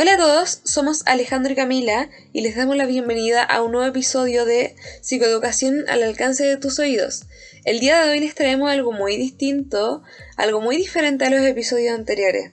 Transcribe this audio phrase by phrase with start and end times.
[0.00, 3.88] Hola a todos, somos Alejandro y Camila y les damos la bienvenida a un nuevo
[3.88, 7.24] episodio de Psicoeducación al alcance de tus oídos.
[7.64, 10.04] El día de hoy les traemos algo muy distinto,
[10.36, 12.52] algo muy diferente a los episodios anteriores,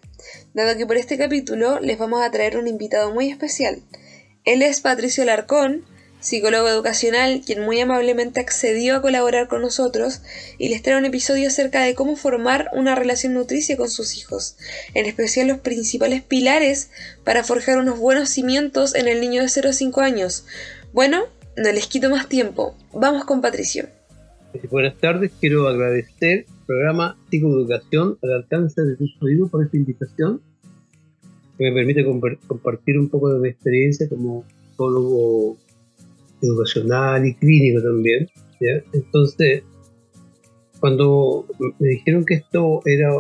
[0.56, 3.84] dado que por este capítulo les vamos a traer un invitado muy especial.
[4.44, 5.86] Él es Patricio Larcón,
[6.26, 10.24] psicólogo educacional, quien muy amablemente accedió a colaborar con nosotros
[10.58, 14.58] y les trae un episodio acerca de cómo formar una relación nutricia con sus hijos,
[14.96, 16.90] en especial los principales pilares
[17.24, 20.48] para forjar unos buenos cimientos en el niño de 0 a 5 años.
[20.94, 21.26] Bueno,
[21.58, 23.86] no les quito más tiempo, vamos con Patricio.
[24.72, 30.42] Buenas tardes, quiero agradecer el programa Psicoeducación al alcance de tus oídos por esta invitación
[31.56, 35.58] que me permite compartir un poco de mi experiencia como psicólogo
[36.46, 38.30] educacional y clínico también.
[38.94, 39.64] Entonces,
[40.80, 41.46] cuando
[41.80, 43.12] me dijeron que esto era,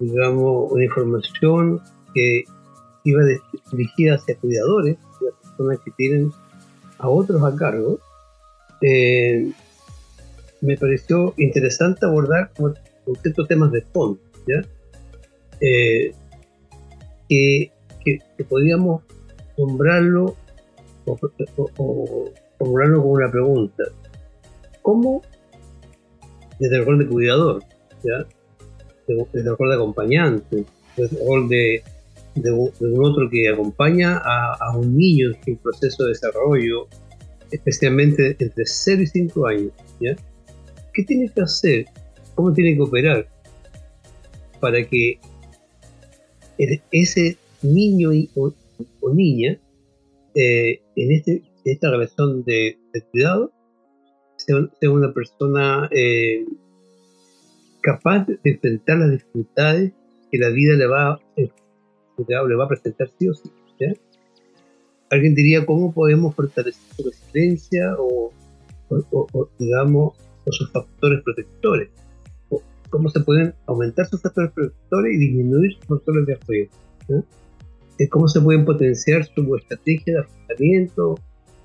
[0.00, 1.80] digamos, una información
[2.14, 2.44] que
[3.04, 3.22] iba
[3.72, 6.30] dirigida hacia cuidadores, las personas que tienen
[6.98, 7.98] a otros a cargo,
[8.80, 9.52] eh,
[10.60, 12.50] me pareció interesante abordar
[13.22, 14.66] ciertos temas de fondo, ¿ya?
[15.60, 16.14] Eh,
[17.28, 17.70] que,
[18.04, 19.02] que podíamos
[19.56, 20.36] nombrarlo
[21.06, 23.84] o, formularlo con una pregunta.
[24.82, 25.22] ¿Cómo,
[26.58, 27.62] desde el rol de cuidador,
[28.02, 30.64] desde el rol de acompañante,
[30.96, 31.82] desde el rol de,
[32.36, 36.88] un otro que acompaña a, un niño en su proceso de desarrollo,
[37.50, 39.72] especialmente entre 0 y 5 años.
[40.92, 41.86] ¿qué tiene que hacer?
[42.34, 43.28] ¿Cómo tiene que operar
[44.60, 45.18] para que
[46.90, 49.58] ese niño o niña
[50.34, 52.78] eh, en, este, esta relación de,
[53.10, 53.52] cuidado
[54.44, 56.44] sea, una persona eh,
[57.80, 59.92] capaz de enfrentar las dificultades
[60.30, 61.48] que la vida le va, eh,
[62.28, 63.50] le va a presentar sí o sí.
[65.10, 68.32] Alguien diría cómo podemos fortalecer su resistencia o,
[69.58, 71.90] digamos, o sus factores protectores.
[72.90, 76.68] cómo se pueden aumentar sus factores protectores y disminuir sus factores de
[77.98, 81.18] riesgo cómo se pueden potenciar su estrategia de afrontamiento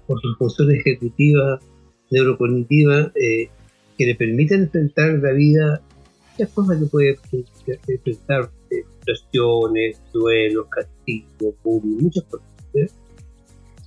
[0.08, 1.62] por sus funciones ejecutivas,
[2.12, 3.50] neurocognitivas, eh,
[3.98, 5.82] que le permitan enfrentar la vida,
[6.32, 7.18] muchas cosas que puede
[7.88, 12.48] enfrentar, eh, frustraciones, duelos, castigos, bullying, muchas cosas.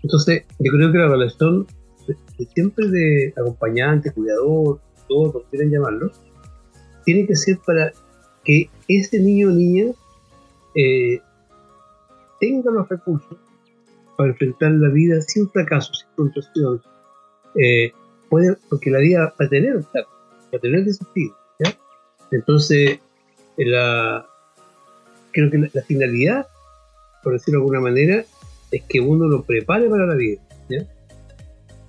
[0.03, 1.67] Entonces, yo creo que la relación
[2.55, 6.11] siempre de acompañante, cuidador, todo como quieran llamarlo,
[7.05, 7.93] tiene que ser para
[8.45, 9.93] que ese niño o niña
[10.75, 11.21] eh,
[12.43, 13.39] tenga los recursos
[14.17, 16.83] para enfrentar la vida sin fracaso, sin frustración,
[17.55, 17.93] eh,
[18.29, 20.07] puede, porque la vida va a tener va
[20.53, 21.37] a tener desafíos.
[22.33, 22.99] Entonces,
[23.59, 24.27] la,
[25.33, 26.49] creo que la, finalidad,
[27.23, 28.25] por decirlo de alguna manera,
[28.73, 30.41] es que uno lo prepare para la vida.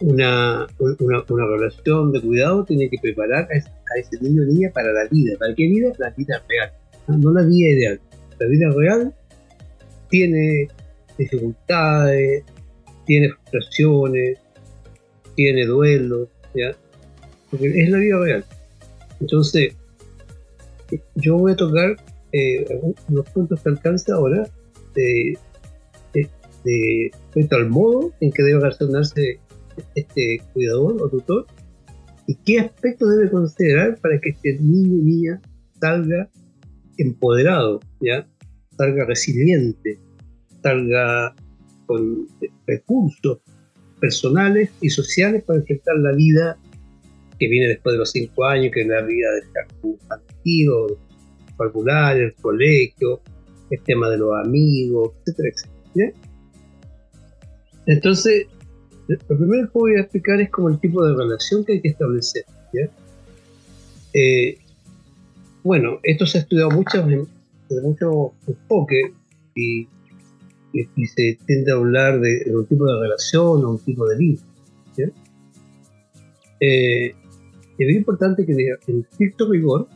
[0.02, 0.68] Una,
[1.00, 5.36] una, relación de cuidado tiene que preparar a ese, niño o niña para la vida.
[5.40, 5.94] ¿Para qué vida?
[5.98, 6.74] La vida real,
[7.08, 8.02] no la vida ideal.
[8.38, 9.16] La vida real
[10.14, 10.68] tiene
[11.18, 12.44] dificultades,
[13.08, 14.38] tiene frustraciones,
[15.36, 16.78] tiene duelos, ¿ya?
[17.50, 18.46] Porque es la vida real.
[19.20, 19.76] Entonces,
[21.16, 21.96] yo voy a tocar
[22.32, 22.64] eh,
[23.10, 24.48] unos puntos que alcanza ahora
[24.94, 25.36] de,
[26.14, 29.40] respecto al modo en que debe relacionarse
[29.96, 31.48] este cuidador o tutor
[32.28, 35.42] y qué aspectos debe considerar para que este niño y niña
[35.80, 36.30] salga
[36.98, 38.28] empoderado, ¿ya?
[38.78, 40.00] salga resiliente,
[40.64, 41.36] salga
[41.86, 42.28] con
[42.66, 43.40] recursos
[44.00, 46.58] personales y sociales para enfrentar la vida
[47.40, 50.70] que viene después de los cinco años, que es la vida del jardín infantil,
[51.58, 53.22] particular, el colegio,
[53.70, 56.14] el tema de los amigos, etcétera, etcétera.
[57.86, 58.48] Entonces,
[59.08, 61.90] lo primero que voy a explicar es como el tipo de relación que hay que
[61.90, 62.46] establecer.
[64.14, 64.58] Eh,
[65.64, 67.26] bueno, esto se ha estudiado muchas de
[67.82, 69.14] mucho enfoque
[69.56, 69.88] y,
[70.74, 74.52] y, se tiende a hablar de, un tipo de relación o un tipo de vínculo.
[76.60, 77.16] Eh,
[77.78, 78.54] es muy importante que
[78.88, 79.88] en estricto rigor,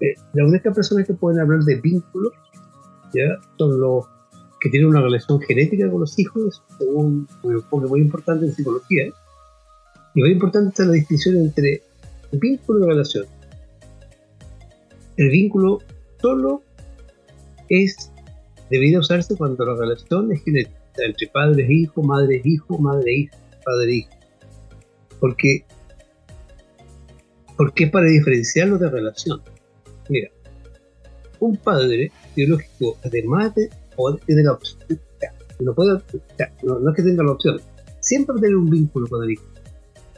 [0.00, 2.32] eh, las únicas personas que pueden hablar de vínculos
[3.58, 4.06] son los
[4.60, 9.06] que tienen una relación genética con los hijos, según un enfoque muy importante en psicología.
[10.14, 11.82] Y muy importante está la distinción entre
[12.32, 13.26] vínculo y relación.
[15.16, 15.78] El vínculo
[16.20, 16.62] solo
[17.68, 18.09] es
[18.70, 23.10] debido usarse cuando la relación es genética, entre padres e hijo, madre e hijo, madre
[23.10, 24.10] e hijo, padre e hijo.
[25.18, 25.64] Porque,
[27.56, 29.42] porque es para diferenciarlo de relación.
[30.08, 30.30] Mira,
[31.40, 33.70] un padre biológico, además de
[34.24, 34.80] tiene la opción,
[35.58, 35.74] no,
[36.78, 37.60] no, es que tenga la opción,
[38.00, 39.44] siempre va a tener un vínculo con el hijo,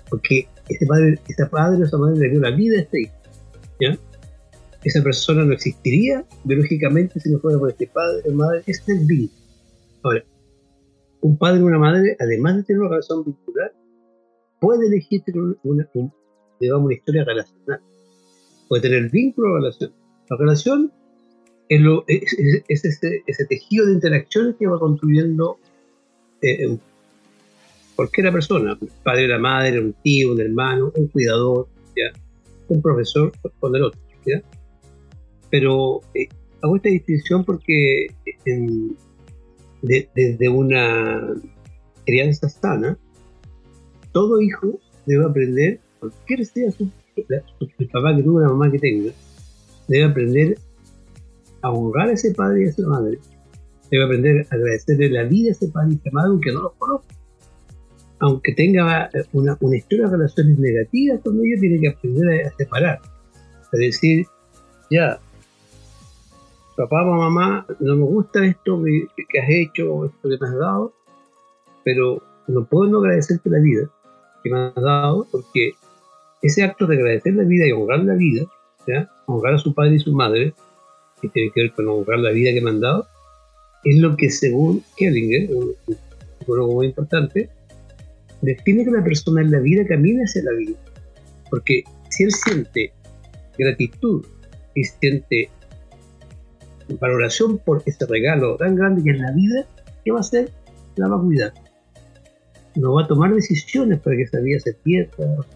[0.08, 3.14] porque este padre, este padre o esa madre le dio la vida a este hijo,
[3.80, 3.98] ¿ya?
[4.84, 9.06] Esa persona no existiría biológicamente si no fuera por este padre o madre, este es
[9.06, 9.40] vínculo.
[10.02, 10.24] Ahora,
[11.20, 13.72] un padre o una madre, además de tener una relación vincular,
[14.60, 17.80] puede elegir tener una, una historia relacional.
[18.68, 19.92] Puede tener vínculo o relación.
[20.28, 20.92] La relación
[21.68, 22.36] es,
[22.68, 25.58] ese, tejido de interacciones que va construyendo
[26.42, 26.76] eh,
[27.94, 31.68] cualquier persona, un padre, una madre, un tío, un hermano, un cuidador,
[32.68, 34.00] un profesor con el otro.
[34.26, 34.42] ¿ya?
[35.52, 36.28] Pero eh,
[36.62, 38.06] hago esta distinción porque
[39.82, 41.34] desde una
[42.06, 42.98] crianza sana,
[44.12, 46.90] todo hijo debe aprender, cualquier sea su,
[47.92, 49.12] papá que tuvo, la mamá que tenga,
[49.88, 50.58] debe aprender
[51.60, 53.18] a honrar a ese padre y a esa madre.
[53.90, 56.62] Debe aprender a agradecerle la vida a ese padre y a esa madre, aunque no
[56.62, 57.14] los conozca.
[58.20, 63.00] Aunque tenga una, una historia de relaciones negativas con ellos, tiene que aprender a, separar.
[63.02, 64.24] A decir,
[64.90, 65.20] ya,
[66.76, 70.92] papá o mamá, no me gusta esto que, has hecho, esto que me has dado,
[71.84, 73.90] pero no puedo no agradecerte la vida
[74.42, 75.72] que me has dado, porque
[76.42, 78.44] ese acto de agradecer la vida y honrar la vida,
[78.86, 79.10] ¿ya?
[79.26, 80.54] honrar a su padre y su madre,
[81.20, 83.06] que tiene que ver con honrar la vida que me han dado,
[83.84, 85.74] es lo que según Kellinger, un
[86.38, 87.50] psicólogo muy importante,
[88.40, 90.76] define que la persona en la vida camina hacia la vida.
[91.50, 92.92] Porque si él siente
[93.58, 94.24] gratitud
[94.74, 95.50] y siente
[96.98, 99.66] valoración por ese regalo tan grande que es la vida,
[100.04, 100.50] ¿qué va a hacer?
[100.96, 101.52] La va a cuidar
[102.74, 105.46] no va a tomar decisiones para que esa vida se pierda,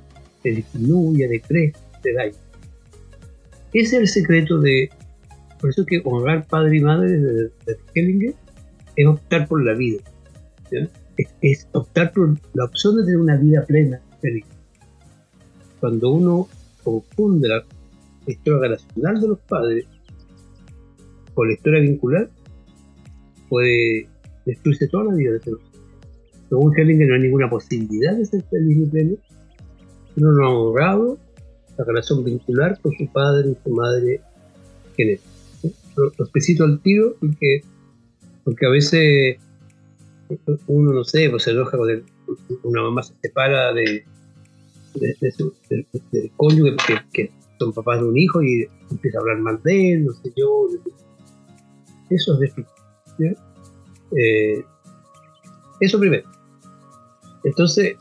[0.42, 2.34] se disminuya, decrezca, se dañe.
[3.72, 4.90] Ese es el secreto de,
[5.60, 7.32] por eso que honrar padre y madre de,
[7.66, 8.34] de Hellinger
[8.96, 10.00] es optar por la vida,
[11.40, 14.44] es, optar por la opción de tener una vida plena, feliz.
[15.80, 16.48] Cuando uno
[16.82, 17.64] confunde la
[18.26, 19.86] historia relacional de los padres
[21.36, 22.28] con la historia vincular,
[23.48, 24.08] puede
[24.44, 25.60] destruirse toda la vida de los
[26.48, 29.16] según Hellinger, no hay ninguna posibilidad de ser feliz y pleno.
[30.16, 31.18] Uno no ha honrado
[31.76, 34.20] la relación vincular con su padre y su madre
[34.96, 35.28] genética.
[35.96, 37.62] Los, los al tiro porque,
[38.44, 39.38] porque a veces
[40.66, 41.88] uno, no sé, pues se enoja con
[42.62, 44.04] una mamá se separa de,
[44.94, 46.76] de, su, del cónyuge
[47.12, 50.32] que, son papás de un hijo y empieza a hablar mal de él, no sé
[50.36, 50.68] yo.
[52.10, 53.34] Eso es destructivo.
[54.16, 54.64] Eh,
[55.80, 56.28] eso primero.
[57.44, 57.96] Entonces,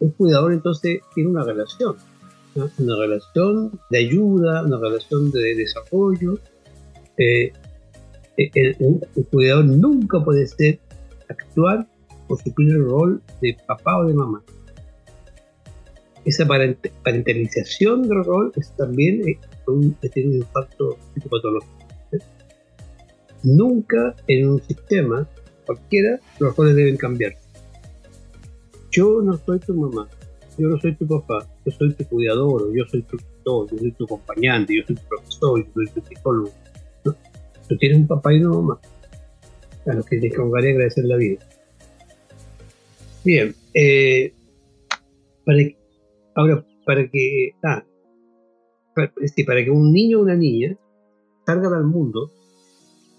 [0.00, 1.96] un cuidador entonces tiene una relación,
[2.54, 6.38] una relación de ayuda, una relación de desarrollo.
[7.18, 7.52] Eh,
[8.36, 10.78] el, un, cuidador nunca puede ser
[11.28, 11.86] actuar
[12.28, 14.42] o suplir el rol de papá o de mamá.
[16.24, 21.77] Esa parentalización del rol es también eh, un, tiene un impacto psicopatológico.
[23.42, 25.28] Nunca en un sistema
[25.66, 27.34] cualquiera los roles deben cambiar
[28.90, 30.08] yo no soy tu mamá,
[30.56, 33.92] yo no soy tu papá, yo soy tu cuidador, yo soy tu tutor, yo soy
[33.92, 36.50] tu acompañante, yo soy tu profesor, yo soy tu psicólogo.
[37.04, 38.80] Tú tienes un papá y una mamá
[39.86, 41.46] a los que honrar y agradecer la vida.
[43.24, 44.32] Bien, eh,
[45.44, 45.58] para,
[46.34, 47.84] ahora, para que, ah,
[48.94, 49.12] para,
[49.46, 50.76] para que un niño o una niña
[51.44, 52.32] salgan al mundo,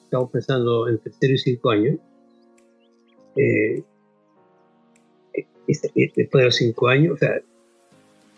[0.10, 2.00] estamos pensando en tercero y cinco años,
[3.36, 3.84] eh,
[5.68, 7.40] este, este, después de los cinco años, o sea,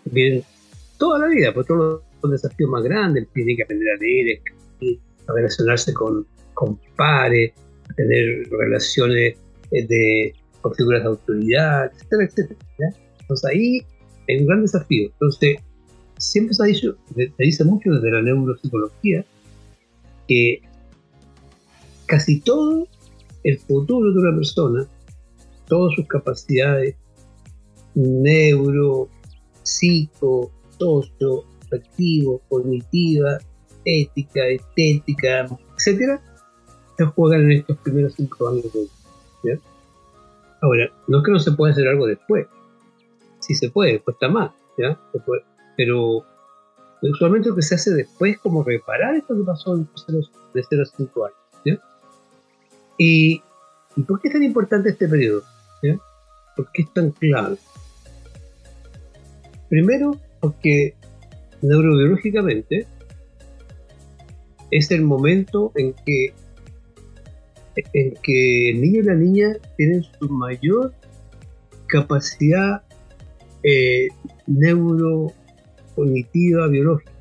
[0.03, 0.43] vienen
[0.97, 4.41] toda la vida, pues todos los desafíos más grandes, tiene que aprender a leer,
[5.27, 7.53] a relacionarse con, con pares,
[7.89, 9.37] a tener relaciones
[9.71, 12.59] eh, de, con figuras de autoridad, etcétera, etcétera.
[13.21, 13.81] Entonces ahí
[14.27, 15.07] hay un gran desafío.
[15.07, 15.55] Entonces,
[16.17, 19.23] siempre se, ha dicho, se dice mucho desde la neuropsicología
[20.27, 20.61] que
[22.11, 22.89] casi todo
[23.45, 24.85] el futuro de una persona,
[25.65, 26.97] todas sus capacidades,
[27.95, 29.07] neuro,
[29.63, 33.37] psico, socio, afectivo, cognitiva,
[33.85, 36.21] ética, estética, etcétera,
[36.97, 39.59] se juegan en estos primeros cinco años de.
[40.61, 42.45] Ahora, no es que no se pueda hacer algo después.
[43.39, 44.99] Sí se puede, cuesta más, ¿ya?
[45.77, 46.25] Pero
[47.01, 49.85] usualmente lo que se hace después es como reparar esto que pasó de
[50.53, 51.40] 0 a 5 años.
[53.03, 53.41] Y,
[53.95, 55.41] ¿Y por qué es tan importante este periodo?
[56.55, 57.57] ¿Por qué es tan clave?
[59.69, 60.93] Primero, porque
[61.63, 62.85] neurobiológicamente
[64.69, 66.31] es el momento en que
[67.95, 70.93] el niño y la niña tienen su mayor
[71.87, 72.83] capacidad
[73.63, 74.09] eh,
[74.45, 77.11] neurocognitiva biológica.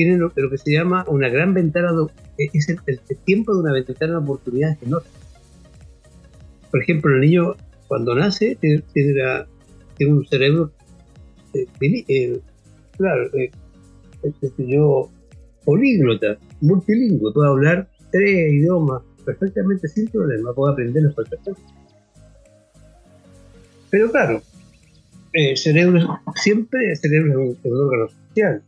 [0.00, 1.90] Tienen lo, que se llama una gran ventana,
[2.38, 5.10] es el, tiempo de una ventana de oportunidades enorme.
[6.70, 7.54] Por ejemplo, el niño
[7.86, 8.82] cuando nace tiene,
[10.08, 10.72] un cerebro,
[11.52, 12.40] eh, eh,
[12.96, 13.50] claro, eh,
[14.56, 15.10] yo,
[15.66, 21.62] políglota, multilingüe, puede hablar tres idiomas perfectamente sin problema, puede aprenderlos perfectamente.
[23.90, 24.40] Pero claro,
[25.34, 28.62] el cerebro, siempre el cerebro es un, órgano social,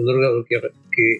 [0.00, 0.44] un órgano
[0.90, 1.18] que,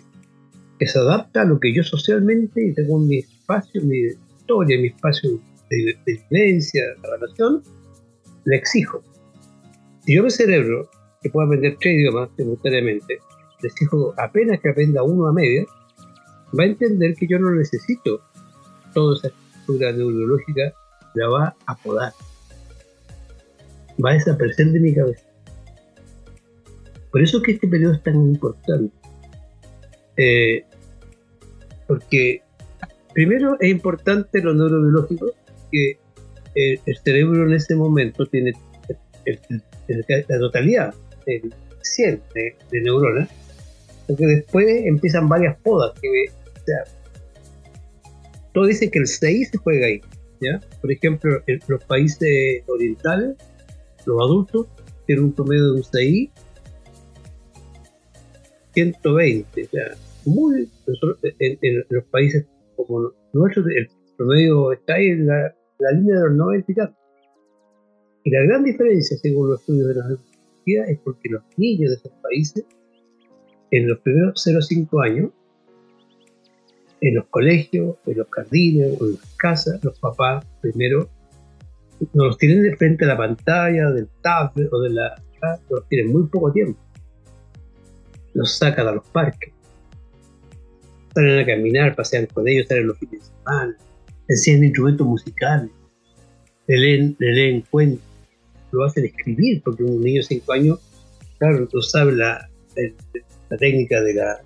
[0.87, 4.07] se adapta a lo que yo socialmente, y tengo mi espacio, mi
[4.39, 5.41] historia, mi espacio
[5.71, 7.63] de, de vivencia, de relación,
[8.45, 9.03] le exijo.
[10.05, 10.89] Si yo mi cerebro,
[11.23, 13.19] que puedo aprender tres idiomas simultáneamente,
[13.63, 15.65] le exijo apenas que aprenda uno a media,
[16.59, 18.21] va a entender que yo no necesito
[18.95, 20.73] toda esa estructura neurológica,
[21.15, 22.13] la va a podar.
[24.03, 25.26] Va a desaparecer de mi cabeza.
[27.11, 28.95] Por eso que este periodo es tan importante.
[30.17, 30.65] Eh,
[31.87, 32.43] porque
[33.13, 35.33] primero es importante lo neurobiológico,
[35.71, 35.99] que
[36.55, 38.53] el, cerebro en ese momento tiene
[40.29, 40.95] la totalidad,
[41.27, 43.29] el 100 de, neuronas,
[44.07, 45.99] porque después empiezan varias podas.
[46.01, 46.85] Que, o sea,
[48.53, 50.01] todo dice que el 6 se juega ahí.
[50.41, 50.61] ¿ya?
[50.81, 53.37] Por ejemplo, en los países orientales,
[54.07, 54.67] los adultos
[55.07, 56.31] tienen un promedio de un 6
[58.77, 59.65] 120.
[59.65, 60.69] O sea, muy,
[61.39, 65.55] en, los países como nuestros, el promedio está ahí en la,
[65.95, 66.95] línea de los 90
[68.25, 71.97] y la gran diferencia, según los estudios de la universidad, es porque los niños de
[71.97, 72.65] esos países,
[73.71, 75.31] en los primeros 0 a 5 años,
[77.01, 81.09] en los colegios, en los jardines, en las casas, los papás primero
[82.13, 85.23] no los tienen de frente a la pantalla, del tablet o de la...
[85.71, 86.86] los tienen muy poco tiempo
[88.37, 89.53] los sacan a los parques,
[91.15, 93.77] salen a caminar, pasean con ellos, salen los fines de semana,
[94.29, 95.71] enseñan instrumentos musicales,
[96.67, 98.05] le leen, le leen cuentos,
[98.73, 100.81] lo hacen escribir, porque un niño de 5 años,
[101.39, 102.47] claro, no sabe la,
[103.59, 104.41] técnica de la,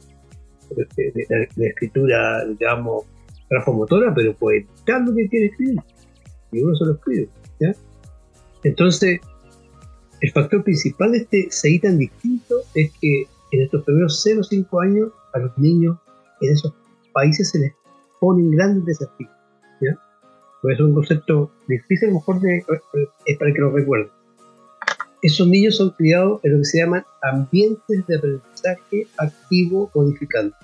[1.57, 3.05] escritura, digamos,
[3.49, 5.81] grafomotora, pero puede dictar lo que quiere escribir,
[6.53, 7.29] y uno se lo escribe.
[7.59, 7.75] ¿ya?
[8.63, 9.21] Entonces,
[10.21, 14.81] el factor principal de este tan distinto es que en estos primeros 0 o 5
[14.81, 15.99] años a los niños
[16.41, 16.73] en esos
[17.13, 17.73] países se les
[18.21, 19.31] ponen grandes desafíos.
[19.81, 19.99] ¿ya?
[20.63, 22.65] Pues es un concepto difícil, a lo mejor de,
[23.27, 24.11] es para que lo recuerden.
[25.23, 30.57] Esos niños son criados en lo que se llaman ambientes de aprendizaje activo modificante.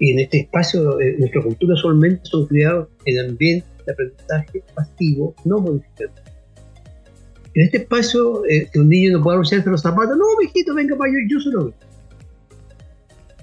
[0.00, 5.34] Y en este espacio, en nuestra cultura solamente son criados en ambientes de aprendizaje pasivo
[5.44, 6.23] no modificante
[7.54, 11.12] en este espacio, eh, un niño no puede arrollarse los zapatos, no, mijito, venga para
[11.12, 11.74] yo, yo solo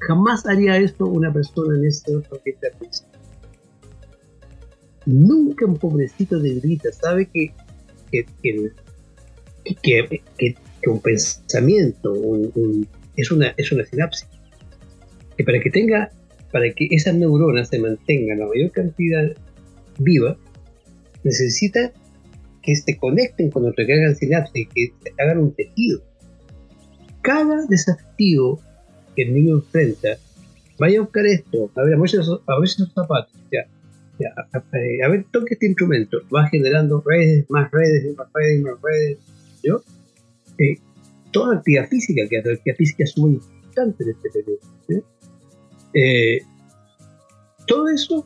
[0.02, 2.68] Jamás haría esto una persona en este otro ambiente
[5.06, 7.54] Nunca un pobrecito de grita sabe que,
[8.12, 8.26] que,
[9.82, 12.14] que, que, un pensamiento
[13.16, 14.28] es, una, es una sinapsis.
[15.38, 16.12] Que para que tenga,
[16.52, 19.32] para que esas neuronas se mantengan la mayor cantidad
[20.00, 20.36] viva,
[21.24, 21.92] necesita
[22.62, 26.02] que se conecten que hagan sinapsis, que hagan un tejido.
[27.22, 28.60] Cada desafío
[29.16, 30.18] que el niño enfrenta,
[30.80, 33.66] vaya a buscar esto, a ver, a ver esos zapatos, ya,
[34.20, 39.18] ya, a, ver, toque este instrumento, va generando redes, más redes, más redes, más redes,
[39.64, 39.84] ¿yo?
[40.58, 40.78] Eh,
[41.32, 44.60] toda actividad física, que la actividad física es muy importante en este periodo.
[45.94, 46.40] Eh,
[47.68, 48.26] todo eso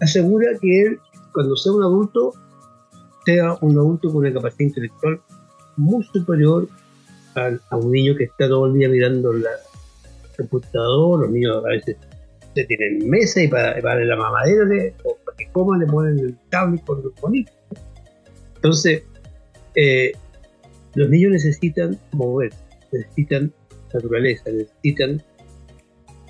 [0.00, 0.98] asegura que él,
[1.32, 2.32] cuando sea un adulto,
[3.28, 5.20] sea un adulto con una capacidad intelectual
[5.76, 6.66] muy superior
[7.34, 9.50] a, un niño que está todo el día mirando la
[10.38, 11.96] computador, los niños a veces
[12.54, 16.38] se tienen mesa y para, para la mamadera o para que coman le ponen el
[16.48, 17.54] tablet con los bonitos.
[18.54, 19.02] Entonces,
[19.74, 20.12] eh,
[20.94, 22.52] los niños necesitan mover,
[22.92, 23.52] necesitan
[23.92, 25.22] naturaleza, necesitan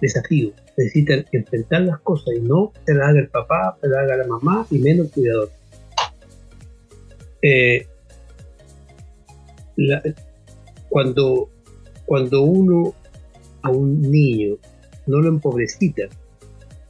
[0.00, 4.16] desafío, necesitan enfrentar las cosas y no se las haga el papá, se las haga
[4.16, 5.57] la mamá y menos el cuidador.
[7.42, 7.86] Eh,
[10.88, 11.50] cuando,
[12.04, 12.94] cuando uno
[13.62, 14.56] a un niño
[15.06, 16.08] no lo empobrecita,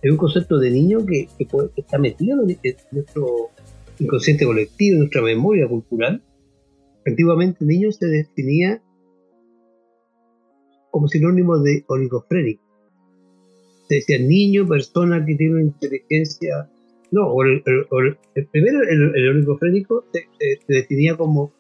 [0.03, 1.29] es un concepto de niño que,
[1.77, 2.57] está metido en
[2.93, 3.51] nuestro
[3.99, 6.23] inconsciente colectivo, en nuestra memoria cultural.
[7.05, 8.81] Antiguamente niño se definía
[10.91, 12.63] como sinónimo de oligofrénico.
[13.89, 16.71] Se decía niño, persona que tiene una inteligencia.
[17.11, 17.63] No, el,
[18.51, 20.27] primero el, oligofrénico se,
[20.69, 21.53] definía como,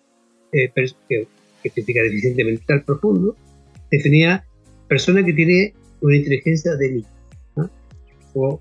[0.53, 0.71] eh,
[1.09, 1.27] que,
[1.63, 3.35] significa deficiente mental profundo,
[3.91, 4.45] definía
[4.89, 7.09] persona que tiene una inteligencia de niño.
[8.35, 8.61] O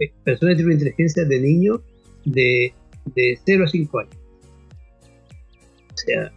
[0.00, 1.82] eh, persona que tiene una inteligencia de niño
[2.24, 2.74] de,
[3.14, 4.16] de 0 a 5 años.
[5.92, 6.32] O sea,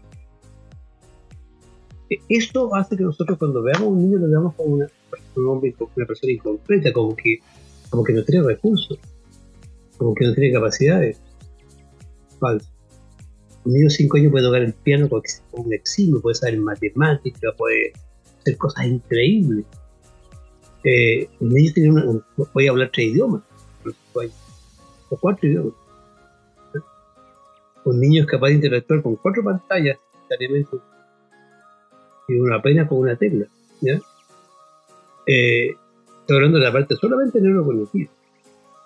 [2.09, 4.87] e, esto hace que nosotros cuando veamos a un niño lo veamos como una,
[5.35, 7.39] una persona incompleta, como que,
[7.89, 8.99] como que no tiene recursos,
[9.97, 11.19] como que no tiene capacidades.
[12.39, 12.69] Falso.
[13.65, 17.51] Un niño de 5 años puede tocar el piano con un eximio, puede saber matemática,
[17.57, 17.91] puede
[18.39, 19.65] hacer cosas increíbles.
[20.83, 23.41] Eh, un niño tiene una, puede hablar tres idiomas,
[25.09, 25.73] o cuatro idiomas.
[27.83, 29.97] Un niño es capaz de interactuar con cuatro pantallas
[32.27, 33.47] y una pena con una tecla.
[33.81, 33.99] ¿ya?
[35.25, 35.75] Eh,
[36.19, 38.11] estoy hablando de la parte solamente neurocognitiva.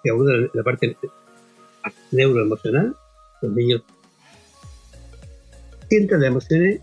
[0.09, 0.97] Hablo de la parte
[2.11, 2.95] neuroemocional,
[3.41, 3.83] los niños
[5.89, 6.81] sienten las emociones,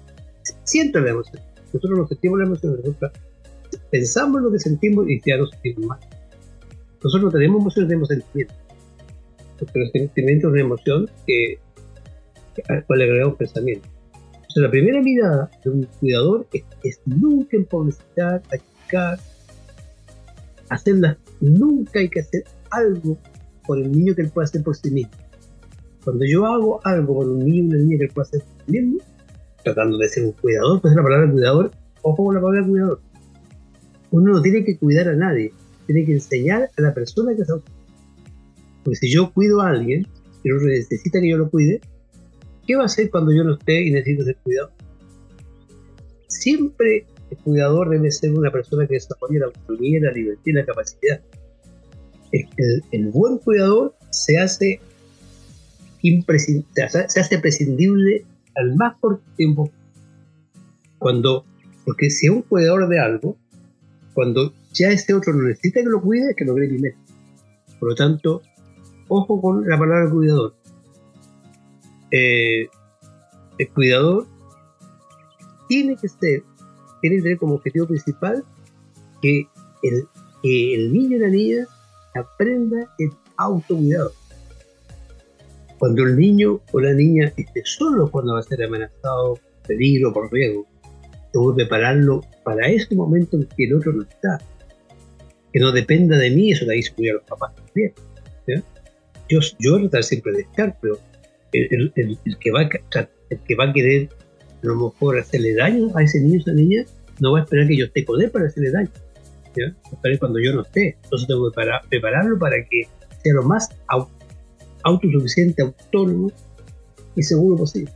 [0.65, 1.43] sienten las emociones.
[1.73, 3.13] Nosotros no sentimos las emociones, nosotros
[3.91, 6.01] pensamos lo que sentimos y ya no sentimos más.
[7.03, 8.57] Nosotros no tenemos emociones, tenemos sentimientos.
[9.59, 11.59] Porque los sentimientos es una emoción que,
[12.69, 13.89] al cual agregamos pensamiento
[14.61, 16.47] la primera mirada de un cuidador
[16.83, 19.19] es, nunca empobrecer, achicar,
[20.69, 21.17] hacerlas.
[21.41, 23.19] Nunca hay que hacer algo
[23.67, 25.13] por el niño que él pueda hacer por sí mismo.
[26.05, 28.67] Cuando yo hago algo por un niño o una niña que él pueda hacer por
[28.67, 28.99] sí mismo,
[29.63, 31.71] tratando de ser un cuidador, pues la palabra cuidador,
[32.03, 33.01] ojo con la palabra cuidador.
[34.11, 35.53] Uno no tiene que cuidar a nadie,
[35.87, 37.53] tiene que enseñar a la persona que se
[38.85, 40.07] Porque si yo cuido a alguien,
[40.43, 41.81] y no necesita que yo lo cuide,
[42.69, 44.71] ¿Qué va a hacer cuando yo no esté y necesito ser cuidado?
[46.27, 50.67] Siempre el cuidador debe ser una persona que desarrolle la autonomía, la libertad y la
[50.67, 51.23] capacidad.
[52.32, 54.80] El, buen cuidador se hace,
[56.02, 58.25] se hace prescindible
[58.56, 59.71] al más corto tiempo.
[60.99, 61.45] Cuando,
[61.84, 63.36] porque si es un cuidador de algo,
[64.14, 66.97] cuando ya ese otro no necesita que lo cuide, que lo cree primero.
[67.78, 68.43] Por lo tanto,
[69.06, 70.54] ojo con la palabra cuidador.
[72.10, 72.69] Eh,
[73.58, 74.26] el cuidador
[75.69, 76.43] tiene que ser,
[77.00, 78.45] tiene que tener como objetivo principal
[79.23, 79.47] que
[79.82, 80.08] el,
[80.43, 81.67] el niño y la niña
[82.14, 84.12] aprenda el autocuidado.
[85.78, 90.32] Cuando el niño o la niña esté solo cuando va a ser amenazado, peligro, por
[90.32, 90.66] riesgo,
[91.32, 94.38] tengo que prepararlo para ese momento en que el otro no está.
[95.52, 97.92] Que no dependa de mí, eso de ahí se cuida a los papás también.
[99.28, 100.99] Yo, yo a tratar siempre de estar, pero
[101.52, 101.92] el,
[102.40, 104.08] que va a, el que va a querer
[104.62, 106.84] a lo mejor hacerle daño a ese niño o esa niña,
[107.21, 108.90] no va a esperar que yo esté con él para hacerle daño.
[110.18, 110.97] Cuando yo no esté.
[111.02, 112.82] Entonces tengo que prepararlo para que
[113.23, 113.68] sea lo más
[114.84, 116.30] autosuficiente, autónomo
[117.16, 117.92] y seguro posible.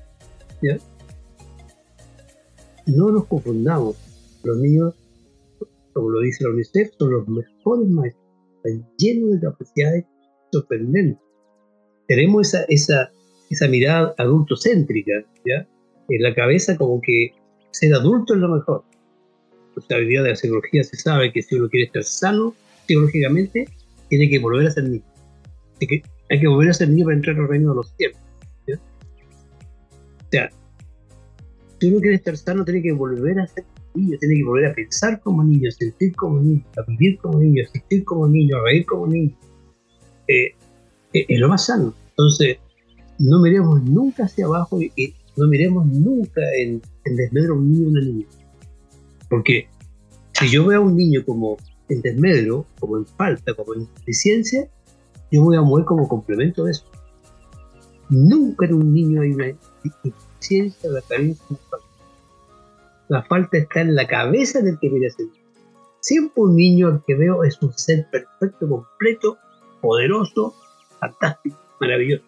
[2.87, 3.96] No nos confundamos.
[4.44, 4.94] Los niños,
[5.92, 8.25] como lo dice la UNICEF, son los mejores maestros.
[8.64, 10.05] Están llenos de capacidades
[10.51, 11.18] sorprendentes.
[12.09, 13.12] Tenemos esa, esa
[13.53, 15.12] esa mirada adultocéntrica,
[15.44, 15.68] ¿ya?
[16.09, 17.33] En la cabeza como que
[17.70, 18.85] ser adulto es lo mejor.
[19.88, 22.55] La habilidad de la psicología se sabe que si uno quiere estar sano
[22.87, 23.66] psicológicamente,
[24.09, 25.05] tiene que volver a ser niño.
[25.81, 28.18] Hay que, volver a ser niño para entrar al reino de los cielos.
[28.68, 30.51] O sea,
[31.81, 33.64] si uno quiere estar sano, tiene que volver a ser
[33.95, 37.61] niño, tiene que volver a pensar como niño, sentir como niño, a vivir como niño,
[37.61, 39.37] a existir como niño, a reír como niño.
[40.29, 40.53] Eh,
[41.12, 41.95] eh, es lo más sano.
[42.11, 42.59] Entonces,
[43.18, 47.90] no miremos nunca hacia abajo y, no miremos nunca en, desmedro a un niño o
[47.90, 48.27] una niña.
[49.31, 49.66] Porque
[50.33, 51.57] si yo veo a un niño como
[51.88, 53.88] en desmedro, como en falta, como en
[55.33, 56.85] yo voy a mover como complemento de eso.
[58.11, 59.47] Nunca en un niño hay una
[60.05, 61.87] deficiencia, la carencia, la falta.
[63.09, 65.42] La falta está en la cabeza del que mira ese niño.
[66.01, 69.38] Siempre un niño al que veo es un ser perfecto, completo,
[69.81, 70.55] poderoso,
[71.01, 72.25] fantástico, maravilloso.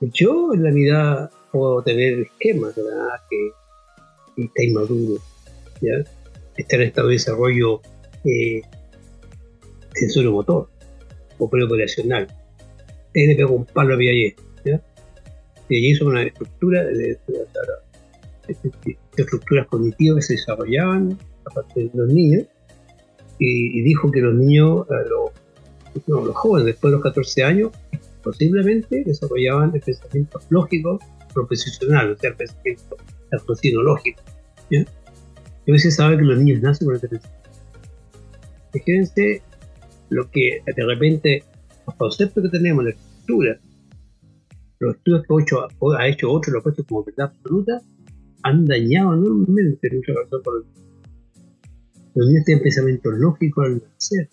[0.00, 3.20] Yo en la vida puedo tener esquemas, ¿verdad?
[3.28, 3.50] Que,
[4.44, 5.20] está inmaduro,
[5.80, 6.04] ¿ya?
[6.56, 7.80] Está en estado de desarrollo
[8.24, 8.62] eh,
[10.30, 10.68] motor
[11.38, 12.26] o preoperacional.
[13.14, 14.80] Ahí le pego un palo a Piaget, ¿ya?
[15.68, 17.18] Piaget hizo una estructura de,
[19.16, 22.46] estructuras cognitivas que se desarrollaban a partir de los niños
[23.38, 25.30] y, dijo que los niños, los,
[26.06, 27.72] los jóvenes después de los 14 años,
[28.22, 30.98] posiblemente desarrollaban el pensamiento lógico
[31.32, 32.96] proposicional, o sea, el pensamiento
[33.82, 34.22] lógico.
[34.72, 37.38] a veces sabe que los niños nacen con esta necesidad.
[38.72, 39.42] Fíjense
[40.10, 41.44] lo que de repente
[41.86, 43.60] los conceptos que tenemos, la estructura,
[44.80, 47.80] los estudios que ha hecho otro, lo ha puesto como verdad absoluta,
[48.42, 50.64] han dañado enormemente nuestra razón por el
[52.14, 54.28] Los niños tienen pensamientos lógicos al nacer,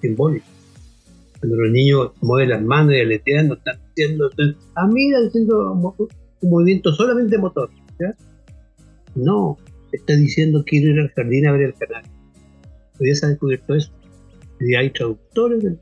[0.00, 0.48] simbólicos.
[1.40, 4.30] Cuando los niños mueven las manos y aletean, no están haciendo.
[4.76, 7.70] A mí están haciendo un movimiento solamente motor.
[9.14, 9.58] No,
[9.92, 12.04] está diciendo quiero ir al jardín a ver el canal.
[13.00, 13.90] Hoy se ha descubierto eso.
[14.60, 15.78] Y hay traductores del,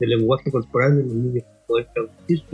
[0.00, 2.44] lenguaje corporal de los niños poder traducir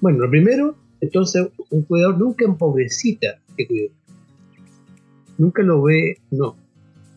[0.00, 3.92] Bueno, lo primero, entonces, un cuidador nunca empobrecita que cuide.
[5.38, 6.56] Nunca lo ve, no.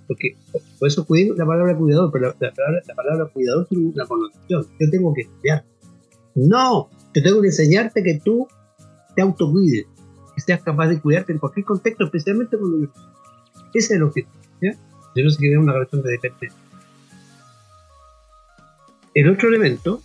[0.08, 0.36] Porque
[0.80, 4.68] por eso cuido la palabra cuidador, pero la, palabra, la palabra cuidador tiene una connotación.
[4.80, 5.66] Yo tengo que estudiar.
[6.36, 8.48] No, yo tengo que enseñarte que tú
[9.16, 9.86] te autocuides,
[10.36, 12.92] que seas capaz de cuidarte en cualquier contexto, especialmente cuando ese
[13.74, 14.34] es el objetivo.
[14.62, 14.72] ¿ya?
[15.16, 16.60] Yo no sé que una relación de dependencia.
[19.14, 20.02] El otro elemento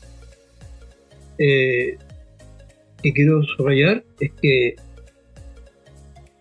[1.38, 1.96] eh,
[3.02, 4.76] que quiero subrayar es que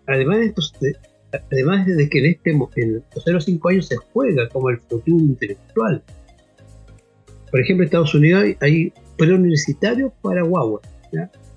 [0.06, 0.40] además
[1.32, 5.18] además de que en, este, en los 0 5 años se juega como el futuro
[5.18, 6.04] intelectual.
[7.52, 10.82] Por ejemplo, en Estados Unidos hay, preuniversitarios para guagua,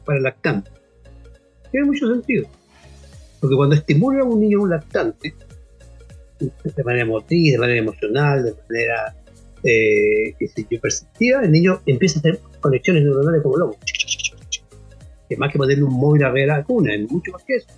[0.07, 0.73] para lactantes.
[1.71, 2.47] Tiene mucho sentido.
[3.41, 5.35] Porque cuando estimula a un niño un lactante,
[6.39, 9.15] de manera motriz, de manera emocional, de manera
[9.63, 10.35] eh,
[10.81, 13.77] perceptiva, el niño empieza a hacer conexiones neuronales como lobo.
[15.29, 17.57] Que más que ponerle un móvil a ver a la cuna, es mucho más que
[17.57, 17.69] eso.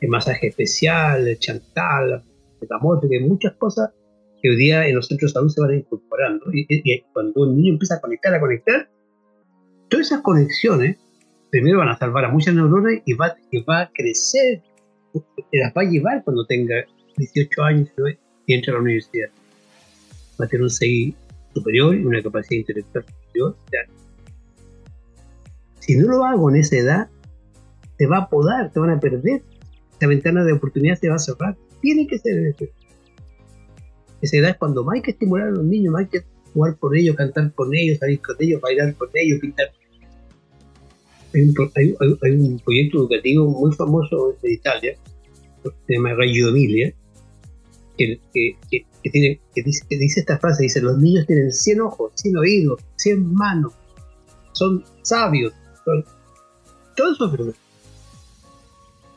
[0.00, 2.22] El masaje especial, el chantal,
[2.60, 3.90] el amor, hay muchas cosas
[4.40, 6.46] que hoy día en los centros de salud se van incorporando.
[6.52, 8.88] Y, y, cuando un niño empieza a conectar, a conectar,
[9.88, 10.96] todas esas conexiones
[11.54, 14.60] primero van a salvar a muchas neuronas y va, y va a crecer,
[15.52, 16.84] las va a llevar cuando tenga
[17.16, 17.88] 18 años
[18.44, 19.28] y entra a la universidad.
[20.40, 21.14] Va a tener un CI
[21.54, 23.56] superior y una capacidad intelectual superior.
[25.78, 27.08] Si no lo hago en esa edad,
[27.98, 29.42] te va a podar, te van a perder.
[29.96, 31.56] Esa ventana de oportunidad se va a cerrar.
[31.80, 34.50] Tiene que ser en esa edad.
[34.50, 37.14] Es cuando más hay que estimular a los niños, más hay que jugar por ellos,
[37.14, 39.68] cantar con ellos, salir con ellos, bailar con ellos, pintar.
[41.34, 44.96] Hay un, proyecto educativo muy famoso en Italia,
[45.64, 46.94] se llama Reggio Emilia,
[47.96, 48.20] que,
[49.54, 53.72] dice, esta frase, dice, los niños tienen 100 ojos, 100 oídos, 100 manos,
[54.52, 55.52] son sabios,
[55.84, 56.04] son,
[56.96, 57.56] todo eso es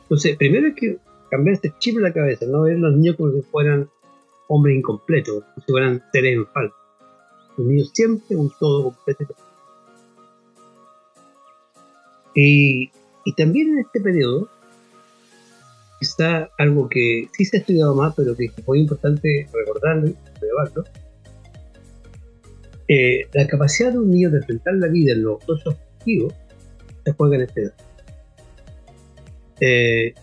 [0.02, 0.98] Entonces, primero hay que
[1.30, 3.88] cambiar este chip en la cabeza, no ver a los niños como si fueran
[4.48, 6.74] hombres incompletos, como si fueran seres en falta.
[7.56, 9.34] Los niños siempre un todo completo.
[12.40, 12.92] Y,
[13.24, 14.48] y también en este periodo
[16.00, 20.84] está algo que sí se ha estudiado más, pero que es muy importante recordarlo relevarlo.
[22.86, 26.32] Eh, la capacidad de un niño de enfrentar la vida en los dos objetivos
[27.04, 27.74] se juega en esta edad.
[29.60, 30.14] Eh,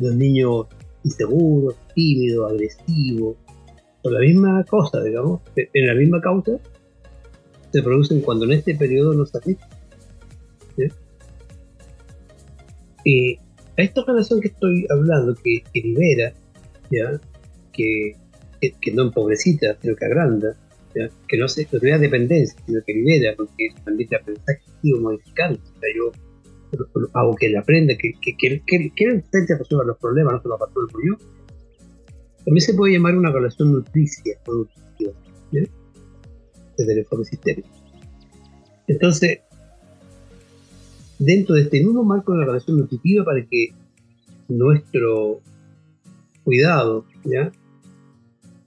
[0.00, 0.66] los niños
[1.04, 3.36] inseguros, tímidos, agresivos,
[4.02, 6.58] por la misma cosa, digamos, en la misma causa,
[7.72, 9.68] se producen cuando en este periodo no se aplica.
[13.04, 16.32] Y a esta relación que estoy hablando, que, libera,
[16.90, 17.20] ¿ya?
[17.72, 18.16] Que,
[18.60, 20.56] que, no empobrecita, sino que agranda,
[21.28, 25.60] que no, se, no crea dependencia, sino que libera, porque también te aprendizaje activo modificante.
[25.62, 26.12] O sea, yo
[27.14, 29.24] hago que él aprenda, que, que, que, que, que él
[29.86, 31.16] los problemas, no se los resuelvo yo.
[32.44, 35.12] También se puede llamar una relación nutricia o nutritiva,
[36.76, 37.68] desde el enfoque sistémico.
[38.86, 39.40] Entonces,
[41.18, 43.72] dentro de este mismo marco de la relación nutritiva para que
[44.48, 45.40] nuestro
[46.44, 47.50] cuidado, ¿ya?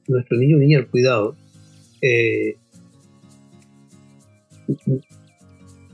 [0.08, 1.36] nuestro niño niña al cuidado,
[2.02, 2.58] eh,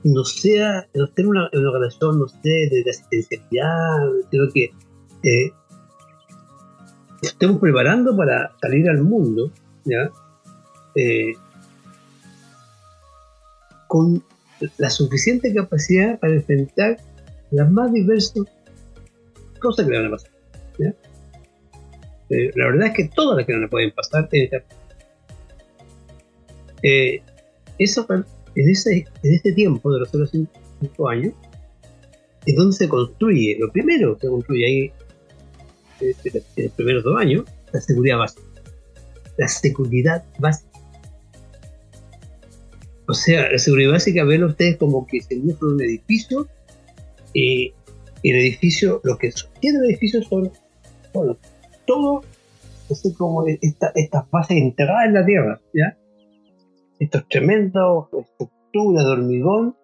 [0.03, 4.71] no sea, no tenga una, relación, no sé, de, asistencialidad, creo que
[5.23, 5.51] eh,
[7.21, 9.51] estemos preparando para salir al mundo,
[9.85, 10.11] ¿ya?
[10.95, 11.33] Eh,
[13.87, 14.23] con
[14.77, 16.97] la suficiente capacidad para enfrentar
[17.51, 18.45] las más diversas
[19.59, 20.31] cosas que le van a pasar.
[22.29, 24.27] Eh, la verdad es que todas las que no le pueden pasar
[26.83, 27.21] eh,
[27.77, 30.47] eso, en, ese, en este tiempo de los 0
[31.09, 31.33] años
[32.45, 34.91] es donde se construye, lo primero que se construye ahí
[36.01, 38.43] en los primeros dos años, la seguridad básica.
[39.37, 40.72] La seguridad básica
[43.07, 46.47] o sea, la seguridad básica, ven ustedes como que se muestra un edificio
[47.33, 47.73] y
[48.23, 50.51] el edificio, lo que sostiene el edificio son
[51.13, 51.37] Bueno,
[51.85, 52.23] todo
[52.89, 55.97] así como esta, estas bases enterradas en la tierra, ¿ya?
[56.99, 59.75] Estos tremendos estructuras de hormigón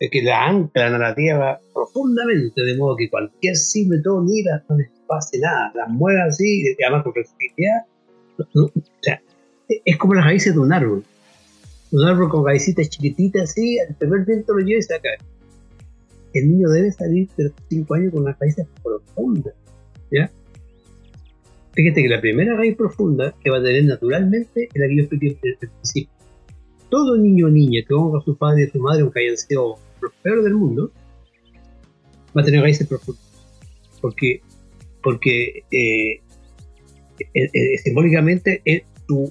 [0.00, 3.54] eh, que la anclan a la tierra profundamente, de modo que cualquier
[4.02, 7.82] todo mira, no les pase nada, las mueve así, además con flexibilidad.
[8.38, 9.22] o sea,
[9.68, 11.04] es como las raíces de un árbol.
[11.94, 15.16] Un árbol con raícitas chiquititas así, el primer viento lo lleva y se cae.
[16.32, 19.54] El niño debe salir de los 5 años con unas raíces profundas,
[20.10, 20.28] ¿ya?
[21.72, 25.02] Fíjate que la primera raíz profunda que va a tener naturalmente es la que yo
[25.02, 26.10] expliqué el principio.
[26.88, 29.36] Todo niño o niña que honra a su padre y a su madre, aunque hayan
[29.36, 30.90] sido los peores del mundo,
[32.36, 33.22] va a tener raíces profundas.
[34.00, 34.40] Porque,
[35.00, 36.20] porque eh,
[37.20, 38.62] eh, eh, simbólicamente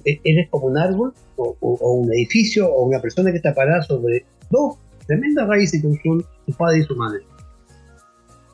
[0.04, 4.76] eres como un árbol o, un edificio o una persona que está parada sobre dos
[5.06, 7.20] tremendas raíces que son su padre y su madre.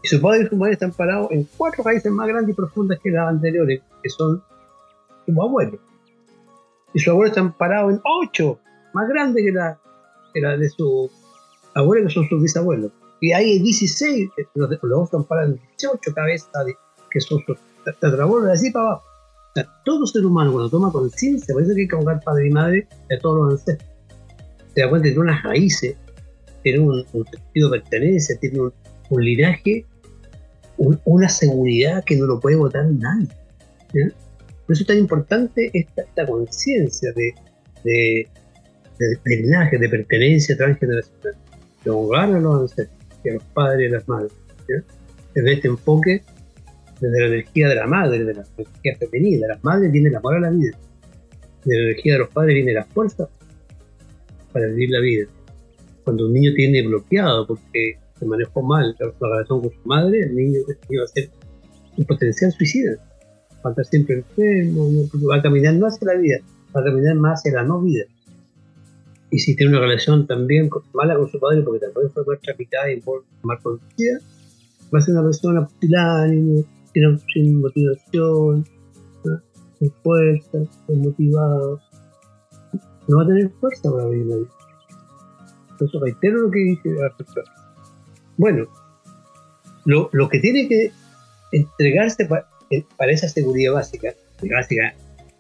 [0.02, 2.98] Y su padre y su madre están parados en cuatro raíces más grandes y profundas
[3.02, 4.42] que las anteriores, que son
[5.26, 5.78] su abuelo.
[6.94, 8.58] Y su abuelo están parados en ocho,
[8.94, 9.78] más grandes que la,
[10.32, 11.10] que de su
[11.74, 12.92] abuelo, que son sus bisabuelos.
[13.20, 16.50] Y hay 16, los, los están parados en 18 cabezas,
[17.10, 19.09] que son sus tatarabuelos, de así para abajo.
[19.84, 22.88] Todo ser humano cuando toma conciencia, por eso que hay que honrar padre y madre
[23.08, 23.90] de todos los ancestros.
[24.74, 25.96] Se da cuenta que tiene unas raíces,
[26.62, 28.72] tiene un, sentido de pertenencia, tiene un,
[29.24, 29.86] linaje
[31.04, 33.28] una seguridad que no lo puede votar nadie.
[33.92, 37.34] Por eso es tan importante esta, esta conciencia de,
[37.84, 38.28] de,
[38.98, 41.36] de, linaje, de pertenencia transgeneracional,
[41.84, 44.32] de honrar a los ancestros, a los padres y a las madres.
[45.34, 46.22] Desde este enfoque,
[47.00, 50.16] desde la energía de la madre, de la energía femenina, de las madres viene el
[50.16, 50.76] amor a la vida.
[51.64, 53.28] De la energía de los padres viene la fuerza
[54.52, 55.26] para vivir la vida.
[56.04, 60.34] Cuando un niño tiene bloqueado porque se manejó mal la, relación con su madre, el
[60.34, 61.30] niño iba a ser
[61.96, 62.96] un potencial suicida.
[63.64, 64.88] Va a estar siempre enfermo,
[65.30, 66.38] va a caminar no hacia la vida,
[66.74, 68.04] va a caminar más hacia la no vida.
[69.30, 72.88] Y si tiene una relación también mala con su padre, porque también fue nuestra mitad
[72.88, 74.18] y por mal conducida,
[74.92, 78.64] va a ser una persona pusilánime, sin motivación,
[79.78, 81.80] sin fuerza, sin motivado.
[83.08, 84.48] No va a tener fuerza para vivir la vida.
[85.70, 86.78] Entonces reitero lo que
[87.16, 87.60] persona
[88.40, 88.66] bueno,
[89.84, 90.90] lo, que tiene que
[91.52, 92.26] entregarse
[92.70, 94.14] eh, para, esa seguridad básica,
[94.50, 94.94] básica,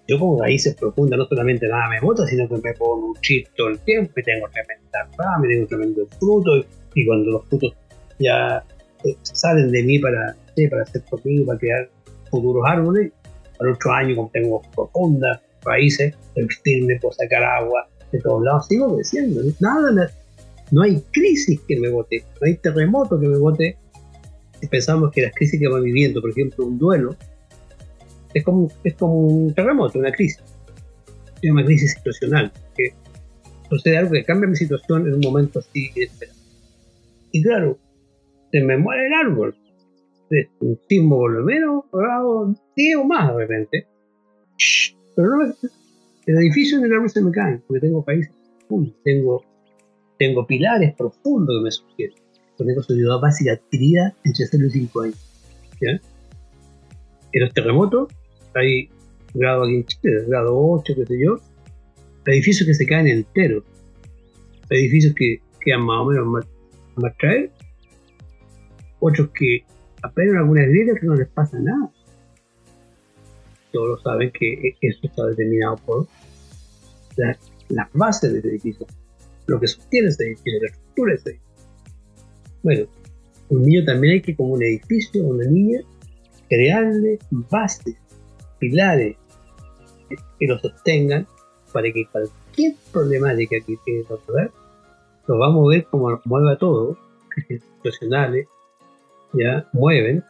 [0.06, 3.46] yo pongo raíces profundas, no solamente nada me bota, sino que me pongo un chip
[3.56, 6.62] todo el tiempo y tengo tremenda fama, tengo tremendo fruto,
[6.94, 7.74] y, cuando los frutos
[8.18, 8.62] ya
[9.02, 10.36] eh, salen de mí para,
[10.70, 11.90] para hacer conmigo, para crear
[12.30, 13.12] futuros árboles,
[13.58, 18.94] al otro año como tengo profundas raíces, vestirme, puedo sacar agua de todos lados, sigo
[18.96, 20.10] creciendo, nada,
[20.70, 23.76] no hay crisis que me vote, no hay terremoto que me vote.
[24.60, 27.16] Si pensamos que las crisis que van viviendo, por ejemplo, un duelo,
[28.34, 30.42] es como, es como un terremoto, una crisis.
[31.42, 32.92] Es una crisis situacional, que
[33.68, 36.38] sucede algo que cambia mi situación en un momento así inesperado.
[37.32, 37.78] Y claro,
[38.52, 39.54] se me muere el árbol.
[40.30, 43.86] Es un sismo por lo menos, grado 10 o más de repente.
[45.16, 45.54] Pero no,
[46.26, 48.32] el edificio en el árbol me cae, porque tengo países,
[49.04, 49.42] tengo
[50.20, 52.16] tengo pilares profundos que me sugieren.
[52.58, 55.18] Tengo ciudad básica adquirida entre 0 y 5 años.
[55.80, 58.12] En los terremotos,
[58.54, 58.90] hay
[59.32, 61.36] grado aquí en Chile, grado 8, qué sé yo,
[62.26, 63.64] edificios que se caen enteros,
[64.68, 66.46] edificios que quedan más o menos más,
[66.96, 67.50] más traer,
[68.98, 69.64] otros que
[70.02, 71.90] apenas algunas grietas que no les pasa nada.
[73.72, 76.06] Todos saben que eso está determinado por
[77.68, 78.86] las bases del edificio
[79.50, 81.50] lo que sostiene ese edificio, la estructura de ese edificio.
[82.62, 82.86] Bueno,
[83.48, 85.80] un niño también hay que, como un edificio, una niña,
[86.48, 87.96] crearle bases,
[88.60, 89.16] pilares
[90.38, 91.26] que lo sostengan
[91.72, 94.50] para que cualquier problemática que tiene que resolver,
[95.26, 96.58] lo vamos a ver como mueve a
[97.28, 98.46] crisis situacionales,
[99.32, 100.24] ya mueven,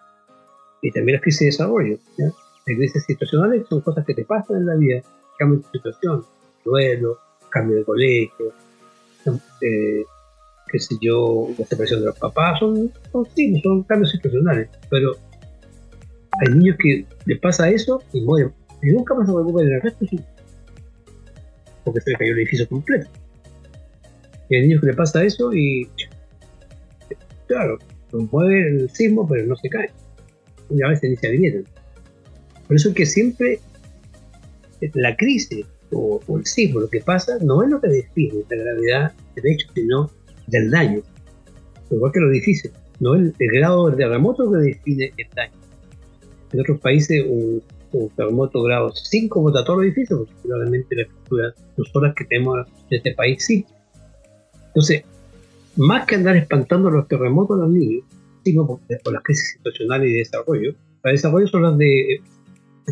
[0.82, 1.98] y también las crisis de desarrollo.
[2.18, 2.26] ¿ya?
[2.26, 5.02] Las crisis situacionales son cosas que te pasan en la vida,
[5.38, 6.24] cambio de situación,
[6.64, 7.18] duelo,
[7.50, 8.52] cambio de colegio,
[9.62, 10.04] eh,
[10.70, 12.92] qué sé yo, la separación de los papás, son,
[13.34, 15.16] sí, son cambios situacionales, pero
[16.40, 20.20] hay niños que les pasa eso y mueren, y nunca más se del resto, sí,
[21.84, 23.08] porque se le cayó el edificio completo.
[24.48, 25.88] Y hay niños que les pasa eso y,
[27.46, 27.78] claro,
[28.12, 29.90] mueve el sismo, pero no se cae.
[30.70, 31.64] Y a veces ni se alimentan.
[32.66, 33.58] Por eso es que siempre
[34.94, 39.12] la crisis o, el sismo, lo que pasa no es lo que define la gravedad
[39.34, 40.10] del hecho, sino
[40.46, 41.02] del daño.
[41.90, 42.70] Igual que lo difícil,
[43.00, 45.52] no es el grado del terremoto que define el daño.
[46.52, 47.62] En otros países un,
[48.16, 51.54] terremoto grado 5 bota todo el edificio, porque probablemente las estructuras
[51.92, 53.66] solas que tenemos en este país sí.
[54.68, 55.02] Entonces,
[55.76, 58.04] más que andar espantando los terremotos a los niños,
[58.44, 62.20] sino por, las crisis situacionales y de desarrollo, para desarrollo son las de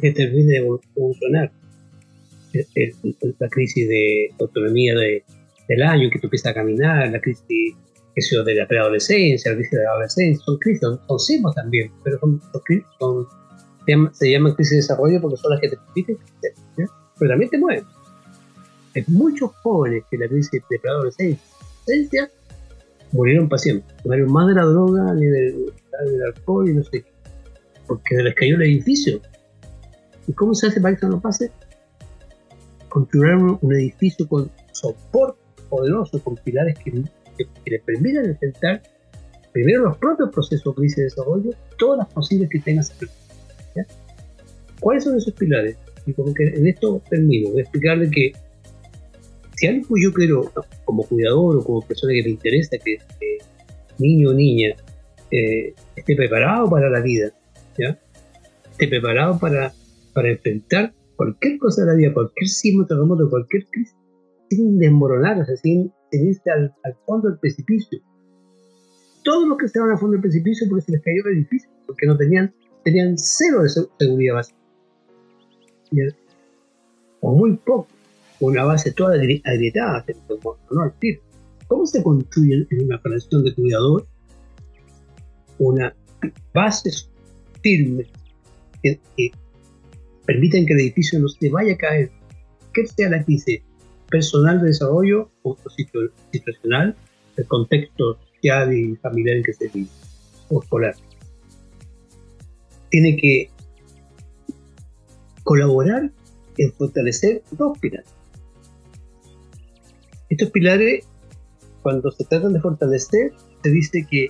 [0.01, 1.53] que termine de evolucionar.
[3.39, 5.23] La crisis de autonomía de,
[5.69, 7.77] del año, que tú empiezas a caminar, la crisis
[8.45, 12.41] de la preadolescencia, la crisis de la adolescencia, son crisis, son, sismos también, pero son,
[12.99, 13.27] son,
[14.13, 16.89] se, llaman, crisis de desarrollo porque son las que te permiten crecer,
[17.19, 17.85] pero también te mueven.
[18.97, 22.31] Hay muchos jóvenes que la crisis de preadolescencia
[23.13, 25.73] murieron pacientes, murieron más de la droga ni del,
[26.27, 27.05] alcohol y no sé qué,
[27.87, 29.21] porque les cayó el edificio.
[30.27, 31.51] ¿Y cómo se hace para que eso no pase?
[32.89, 37.03] Construir un edificio con soporte poderoso, con pilares que
[37.39, 38.83] que, les permitan enfrentar
[39.53, 42.93] primero los propios procesos crisis de desarrollo, todas las posibles que tengas.
[44.81, 45.77] ¿Cuáles son esos pilares?
[46.07, 48.33] Y como que en esto termino, de explicarle que
[49.59, 50.53] si algo yo quiero,
[50.85, 52.99] como cuidador o como persona que le interesa que
[53.99, 54.77] niño o niña
[55.33, 57.33] eh, esté preparado para la vida,
[57.77, 59.73] esté preparado para,
[60.15, 63.97] para enfrentar cualquier cosa de la vida, cualquier sismo, terremoto, cualquier crisis,
[64.49, 66.73] sin desmoronarse, sin irse al,
[67.05, 67.99] fondo del precipicio.
[69.25, 72.07] Todos los que van al fondo del precipicio porque se les cayó el edificio, porque
[72.07, 74.59] no tenían, tenían cero de seguridad básica.
[77.21, 77.89] O muy poco,
[78.41, 80.05] una base toda agrietada,
[80.71, 80.95] no al.
[81.67, 84.07] ¿Cómo se construye en una operación de cuidador
[85.59, 85.95] una
[86.55, 86.91] base
[87.63, 88.07] firme
[88.83, 89.33] que, que
[90.67, 92.11] que el edificio no se vaya a caer?
[92.73, 93.61] Que sea la crisis
[94.09, 95.57] personal de desarrollo o
[96.33, 96.97] situacional,
[97.37, 99.89] el contexto social y familiar en que se vive,
[100.49, 100.95] o escolar.
[102.91, 103.51] Tiene que
[105.45, 106.11] colaborar
[106.57, 108.18] en fortalecer dos pilares.
[110.29, 111.07] Estos pilares,
[111.83, 114.29] cuando se tratan de fortalecer, se dice que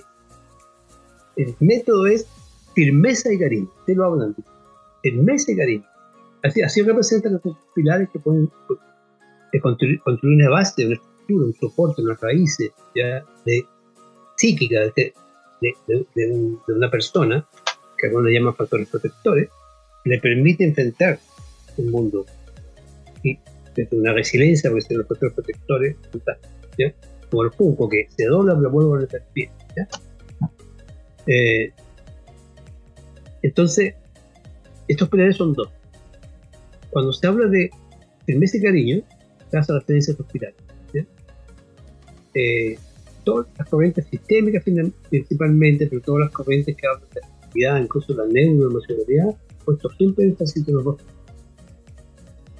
[1.35, 2.27] el método es
[2.73, 3.69] firmeza y cariño.
[3.85, 4.35] Te lo hablan.
[5.03, 5.85] Firmeza y cariño.
[6.43, 8.49] Así, representan los pilares que pueden
[9.51, 13.65] de construir, una base, una estructura, un soporte, unas raíces ya de
[14.37, 15.13] psíquica de,
[16.67, 17.45] una persona,
[17.97, 19.49] que algunos llaman factores protectores,
[20.05, 21.19] le permite enfrentar
[21.77, 22.25] un mundo
[23.79, 25.95] desde una resiliencia, porque los factores protectores,
[26.77, 26.93] ¿ya?
[27.29, 29.49] como el punco que se dobla pero vuelve a estar pie.
[31.27, 31.71] Eh,
[33.41, 33.93] entonces,
[34.87, 35.69] estos pilares son dos.
[36.89, 37.69] Cuando se habla de
[38.25, 39.03] firmeza y cariño,
[39.51, 40.55] caso de las tendencias hospitales.
[42.35, 42.77] Eh,
[43.23, 44.63] todas las corrientes sistémicas
[45.09, 50.25] principalmente, pero todas las corrientes que hablan de la actividad, incluso la neuroemocionalidad, puesto siempre
[50.25, 51.01] en los dos.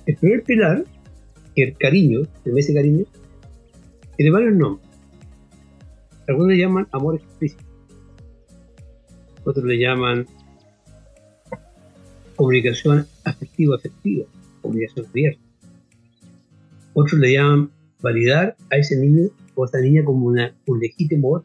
[0.05, 0.83] El primer pilar,
[1.61, 3.05] el cariño, el mes de cariño,
[4.17, 4.87] tiene varios nombres.
[6.27, 7.63] Algunos le llaman amor explícito,
[9.43, 10.27] otros le llaman
[12.35, 14.25] comunicación afectiva-afectiva,
[14.61, 15.49] comunicación abierta
[16.93, 21.43] otros le llaman validar a ese niño o a esa niña como una, un legítimo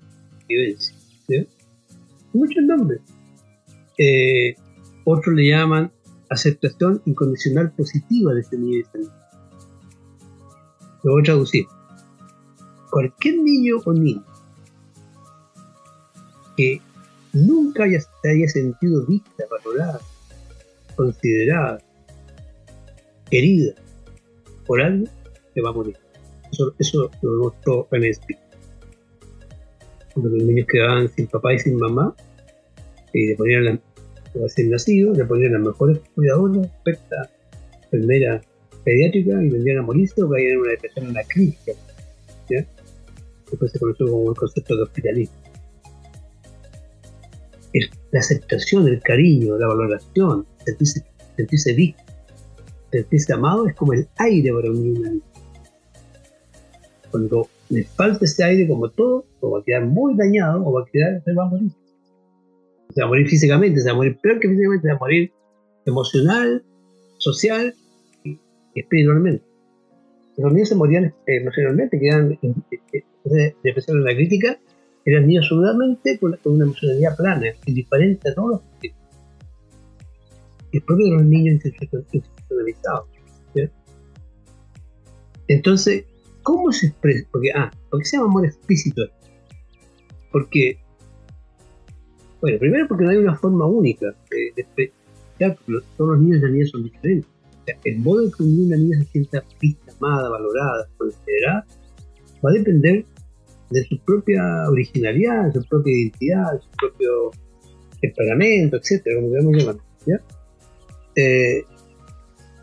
[0.48, 0.94] vivencia.
[2.32, 3.00] Muchos nombres.
[3.98, 4.56] Eh,
[5.04, 5.92] otros le llaman
[6.28, 9.23] aceptación incondicional positiva de ese niño y esa niña.
[11.04, 11.66] Lo voy a traducir.
[12.90, 14.24] Cualquier niño o niña
[16.56, 16.80] que
[17.32, 20.00] nunca haya, haya sentido vista, valorada,
[20.96, 21.82] considerada,
[23.30, 23.74] querida
[24.66, 25.06] por algo,
[25.52, 25.96] se va a morir.
[26.52, 28.16] Eso, eso lo mostró en el
[30.14, 32.14] Cuando los niños quedaban sin papá y sin mamá,
[33.12, 33.80] y le ponían la,
[34.34, 37.30] recién nacido, le ponían las mejores cuidadoras, experta,
[37.82, 38.40] enfermera
[38.84, 41.76] pediátrica, y vendían a morirse o caían en una depresión, en una crisis.
[42.50, 42.66] ¿ya?
[43.50, 45.34] Después se conoció como el concepto de hospitalismo.
[48.12, 52.02] la aceptación, el cariño, la valoración, sentirse, visto,
[52.92, 55.20] sentirse amado es como el aire para un niño
[57.14, 60.82] cuando le falta ese aire, como todo, o va a quedar muy dañado, o va
[60.82, 61.70] a quedar, se va a morir.
[62.92, 64.98] Se va a morir físicamente, se va a morir peor que físicamente, se va a
[64.98, 65.32] morir
[65.86, 66.64] emocional,
[67.18, 67.72] social
[68.74, 69.44] espiritualmente.
[70.36, 72.64] Los niños se morían emocionalmente, quedan en,
[73.62, 74.58] depresión en la crítica,
[75.04, 78.60] eran niños seguramente con, una emocionalidad plana, indiferente a todos los
[80.72, 83.08] Y propio de los niños institucionalizados.
[85.46, 86.06] Entonces,
[86.44, 87.26] ¿Cómo se expresa?
[87.32, 89.02] Porque, ah, porque se llama amor explícito.
[90.30, 90.78] Porque,
[92.40, 94.92] bueno, primero porque no hay una forma única de, porque
[95.96, 97.30] todos los niños y las niñas son diferentes.
[97.84, 101.66] El modo en que una niña se sienta vista, amada, valorada, considerada,
[102.44, 103.04] va a depender
[103.70, 107.30] de su propia originalidad, de su propia identidad, de su propio
[108.00, 109.82] temperamento, etcétera, como queramos llamarlo.
[111.16, 111.64] Eh,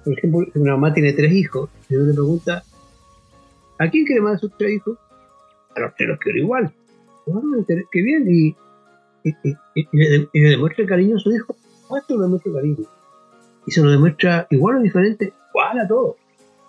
[0.04, 2.64] por ejemplo, una mamá tiene tres hijos y uno le pregunta,
[3.80, 4.98] ¿a quién quiere más a sus tres hijos?
[5.76, 6.74] A los tres los quiero igual.
[7.92, 8.56] Qué bien, y,
[9.94, 11.56] le, demuestra cariño a su hijo,
[11.88, 12.86] ¿cuánto le demuestra cariño?
[13.66, 16.16] Y se lo demuestra igual o diferente, igual a todos.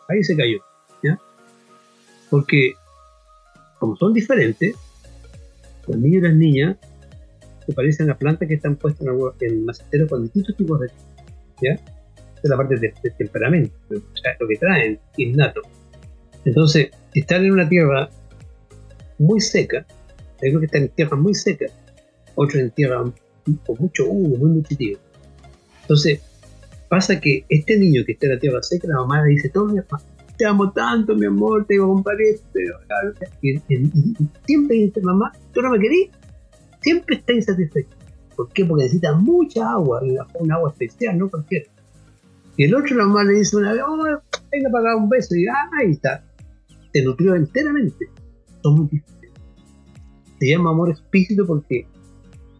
[0.08, 0.58] Ahí se cayó,
[1.02, 1.18] ¿ya?
[2.30, 2.74] Porque
[3.78, 4.76] como son diferentes,
[5.88, 6.76] los niños y las niñas
[7.66, 9.08] se parecen a plantas que están puestas
[9.40, 10.88] en maceteros con distintos tipos de...
[11.62, 11.72] ¿ya?
[12.42, 15.62] Es la parte de, temperamento, lo que traen, innato.
[16.44, 18.08] Entonces, están en una tierra
[19.18, 19.86] muy seca,
[20.42, 21.66] hay unos que están en tierra muy seca,
[22.34, 23.02] otros en tierra
[23.66, 24.98] con mucho humo, muy nutritivo.
[25.82, 26.20] Entonces,
[26.92, 29.74] pasa que este niño que está en la tierra seca, la mamá le dice todo
[30.36, 32.74] te amo tanto, mi amor, te compadre, pero
[33.40, 33.58] y,
[34.44, 36.10] siempre dice, mamá, ¿tú no me querís?
[36.82, 37.96] Siempre está insatisfecho.
[38.36, 38.66] ¿Por qué?
[38.66, 40.02] Porque necesita mucha agua,
[40.34, 41.64] un agua especial, no cualquiera.
[42.58, 43.96] Y el otro, la mamá le dice una vez, oh,
[44.50, 46.22] venga para acá un beso, y ah, ahí está.
[46.92, 48.10] Te nutrió enteramente.
[48.62, 49.40] Son muy diferentes.
[50.38, 51.86] Se llama amor explícito porque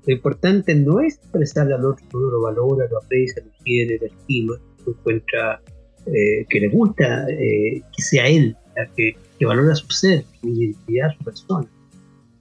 [0.06, 3.98] lo importante no es expresarle al otro, lo valora, lo aprecia, quiere,
[4.46, 5.60] lo encuentra
[6.06, 8.56] eh, que le gusta eh, que sea él,
[8.96, 11.68] que, que, valora su ser, su identidad, su persona.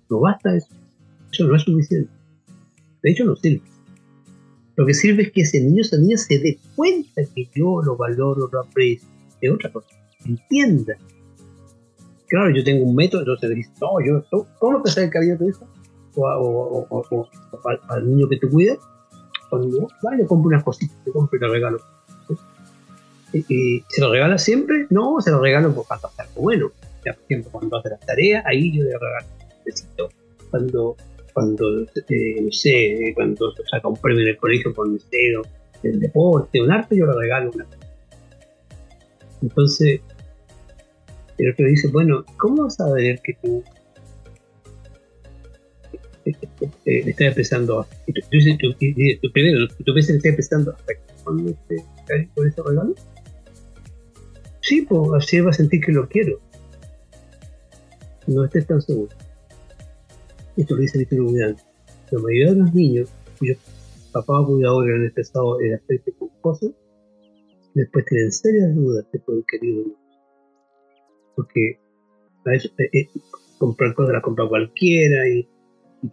[0.10, 0.68] No basta eso.
[1.32, 2.10] Eso no es suficiente.
[3.04, 3.62] De hecho, no sirve.
[4.76, 7.96] Lo que sirve es que ese niño, esa niña se dé cuenta que yo lo
[7.96, 9.08] valoro, lo aprecio.
[9.40, 9.88] Es otra cosa.
[10.26, 10.98] Entienda.
[12.28, 14.24] Claro, yo tengo un método, entonces le dices, no, yo,
[14.58, 15.68] ¿cómo te sale el cariño a tu hijo?
[16.16, 17.30] O, o, o,
[17.90, 18.78] al, niño que te cuida.
[19.52, 21.80] Cuando, vale, compro unas cositas, te compro y te regalo
[23.34, 24.88] y, ¿Se lo regala siempre?
[24.90, 26.72] No, se lo regalo por cuando hace algo bueno.
[27.04, 29.26] por ejemplo, cuando hace las tareas, ahí yo le regalo
[29.66, 30.10] necesito.
[30.50, 30.98] Cuando,
[31.34, 35.44] cuando eh, no sé, cuando saca un premio en el colegio por un deseo,
[35.84, 37.66] el deporte, un arte, yo le regalo una.
[39.42, 40.02] Entonces,
[41.38, 43.64] el otro dice, bueno, ¿cómo vas a ver que tú
[46.26, 48.38] eh, estás empezando tú,
[49.22, 50.76] tú, primero, tú piensas que estás empezando
[51.24, 51.84] con este,
[52.36, 52.96] por ese regalo?
[54.62, 56.40] Sí, pues así va a sentir que lo quiero.
[58.28, 59.16] No estés tan seguro.
[60.56, 63.10] Esto lo dice Víctor La mayoría de los niños
[63.40, 63.58] cuyos
[64.12, 66.72] papás o cuidadores han empezado el aspecto con cosas,
[67.74, 69.86] después tienen serias dudas de por el querido
[71.36, 71.80] Porque
[72.46, 73.08] a veces, eh, eh,
[73.58, 75.48] comprar cosas las compra cualquiera y,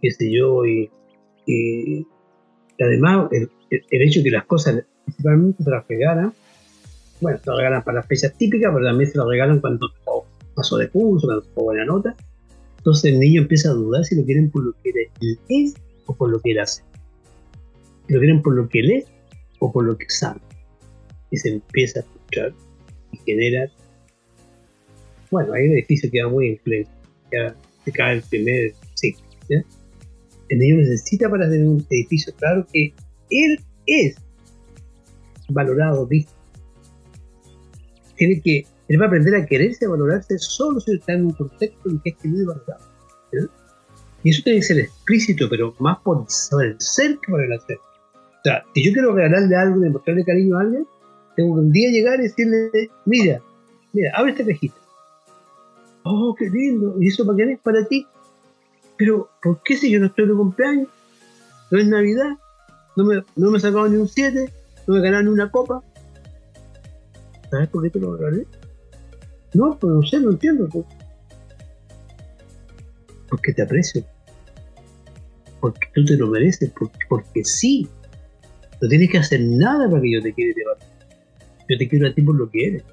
[0.01, 0.89] qué sé yo, y,
[2.79, 3.49] además el,
[3.89, 6.33] hecho de que las cosas principalmente se las regalan
[7.21, 9.87] bueno, se lo regalan para las fechas típicas, pero también se lo regalan cuando
[10.55, 12.15] pasó de curso, cuando tuvo buena nota.
[12.77, 15.73] Entonces el niño empieza a dudar si lo quieren por lo que él es
[16.05, 16.83] o por lo que él hace.
[18.07, 19.05] Si lo quieren por lo que él es
[19.59, 20.39] o por lo que sabe.
[21.29, 22.53] Y se empieza a escuchar
[23.11, 23.69] y genera.
[25.29, 26.93] Bueno, hay un edificio que va muy influencia.
[27.31, 29.15] Ya se cae el primer sí.
[30.49, 32.93] El niño necesita para tener un edificio claro que
[33.29, 34.15] él es
[35.49, 36.39] valorado, visto
[38.19, 41.31] tiene que, él va a aprender a quererse, a valorarse solo si está en un
[41.31, 42.85] contexto en que es querido y valorado.
[44.23, 46.25] Y eso tiene que ser explícito, pero más por
[46.61, 47.77] el ser que por el hacer.
[47.77, 50.85] O sea, si yo quiero regalarle algo, demostrarle cariño a alguien,
[51.35, 52.69] tengo que un día llegar y decirle,
[53.05, 53.41] mira,
[53.93, 54.75] mira, abre esta cajita.
[56.03, 56.95] Oh, qué lindo.
[56.99, 57.59] ¿Y eso para qué es?
[57.59, 58.05] Para ti.
[58.99, 60.89] Pero, ¿por qué si yo no estoy de cumpleaños?
[61.71, 62.31] No es Navidad.
[62.97, 64.51] No me, no me sacado ni un 7.
[64.87, 65.81] No me ganaron ni una copa.
[67.49, 68.45] ¿Sabes por qué te lo regalé?
[69.53, 70.67] No, pues no sé, no entiendo.
[73.29, 74.03] Porque te aprecio.
[75.61, 76.69] Porque tú te lo mereces.
[77.07, 77.87] Porque, sí.
[78.81, 80.77] No tienes que hacer nada para que yo te quiera llevar.
[81.69, 82.83] Yo te quiero a ti por lo que eres.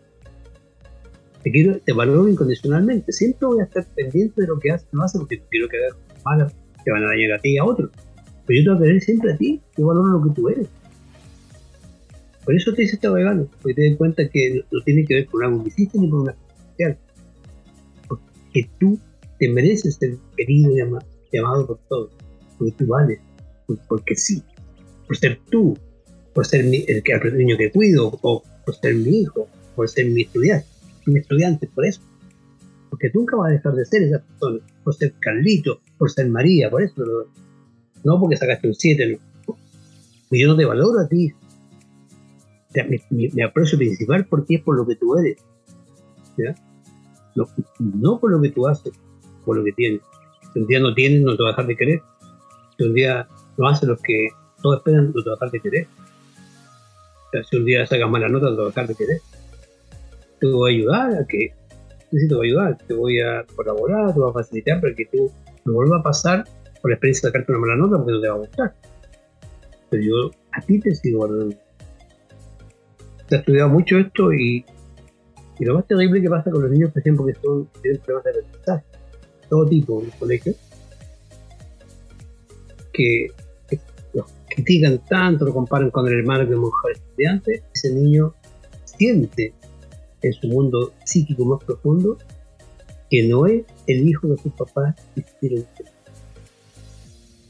[1.47, 3.13] Te quiero, te valoro incondicionalmente.
[3.13, 5.97] Siempre voy a estar pendiente de lo que haces, no haces porque quiero que hagas
[6.25, 6.53] malas
[6.85, 7.93] que van a dañar a ti y a otros.
[8.47, 9.63] Pero yo te voy a querer siempre a ti.
[9.79, 10.67] Yo valoro lo que tú eres.
[12.45, 15.27] Por eso te hice este regalo, porque te das cuenta que no tiene que ver
[15.27, 16.99] con algo que hiciste ni con una especial.
[18.09, 18.99] Porque tú
[19.39, 22.11] te mereces ser querido y amado, por todos.
[22.59, 23.21] Porque tú vales.
[23.87, 24.43] Porque sí.
[25.07, 25.79] Por ser tú.
[26.35, 28.19] Por ser el, el niño que cuido.
[28.21, 29.47] O por ser mi hijo.
[29.77, 30.76] Por ser mi estudiante.
[31.07, 32.01] Mi estudiante, por eso.
[32.91, 34.61] Porque nunca vas a dejar de ser esa persona.
[34.85, 35.81] Por ser Carlito.
[35.99, 36.71] Por ser María.
[36.71, 37.03] Por eso.
[38.05, 39.19] No porque sacaste un 7.
[39.49, 39.57] No.
[40.31, 41.33] Y yo no te valoro a ti
[42.85, 45.39] mi, aprecio principal porque es por lo que tú eres.
[47.79, 48.93] No, por lo que tú haces,
[49.45, 50.01] por lo que tienes.
[50.53, 52.03] Si un día no tienes, no te vas a dejar de querer.
[52.77, 54.29] Si un día no haces lo que
[54.63, 55.87] todos esperan, no te vas a dejar de querer.
[57.49, 59.21] si un día sacas mala nota, no te vas a dejar de querer.
[60.41, 61.53] Te voy a ayudar a que.
[62.11, 65.07] Sí, te voy a ayudar, te voy a colaborar, te voy a facilitar para que
[65.07, 65.31] tú
[65.65, 66.45] no vuelva a pasar
[66.81, 68.75] por la experiencia de sacarte una mala nota porque no te va a gustar.
[69.91, 71.57] Pero yo a ti te sigo guardando
[73.29, 74.65] se ha estudiado mucho esto y,
[75.59, 78.25] y, lo más terrible que pasa con los niños, por ejemplo, que son, tienen problemas
[78.25, 78.85] de aprendizaje,
[79.49, 80.55] todo tipo en el colegio,
[82.93, 83.29] que,
[84.15, 88.35] los critican tanto, lo comparan con el hermano que es mejor estudiante, ese niño
[88.85, 89.53] siente
[90.23, 92.19] en su mundo psíquico más profundo
[93.11, 94.97] que no es el hijo de sus papás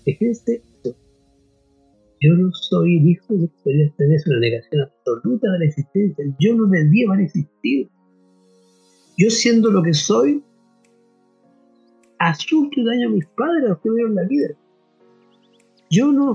[0.05, 0.62] Fíjense
[2.21, 6.25] yo no soy el hijo de es una negación absoluta de la existencia.
[6.41, 7.91] Yo no debería haber existido.
[9.19, 10.43] Yo siendo lo que soy,
[12.19, 14.49] asusto y daño a mis padres, a los que me dieron la vida.
[15.91, 16.35] Yo no,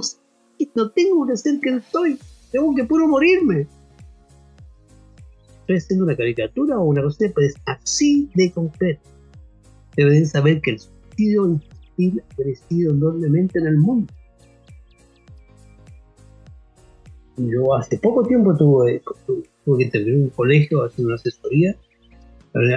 [0.76, 2.18] no tengo que ser quien soy.
[2.52, 3.68] Tengo que puro morirme.
[5.78, 9.02] Estoy haciendo una caricatura o una cosa, pero es así de concreto.
[9.96, 11.60] Deben saber que el suicidio
[12.20, 14.12] ha crecido enormemente en el mundo
[17.38, 21.76] Yo hace poco tiempo tuve, que intervenir en un colegio haciendo una asesoría.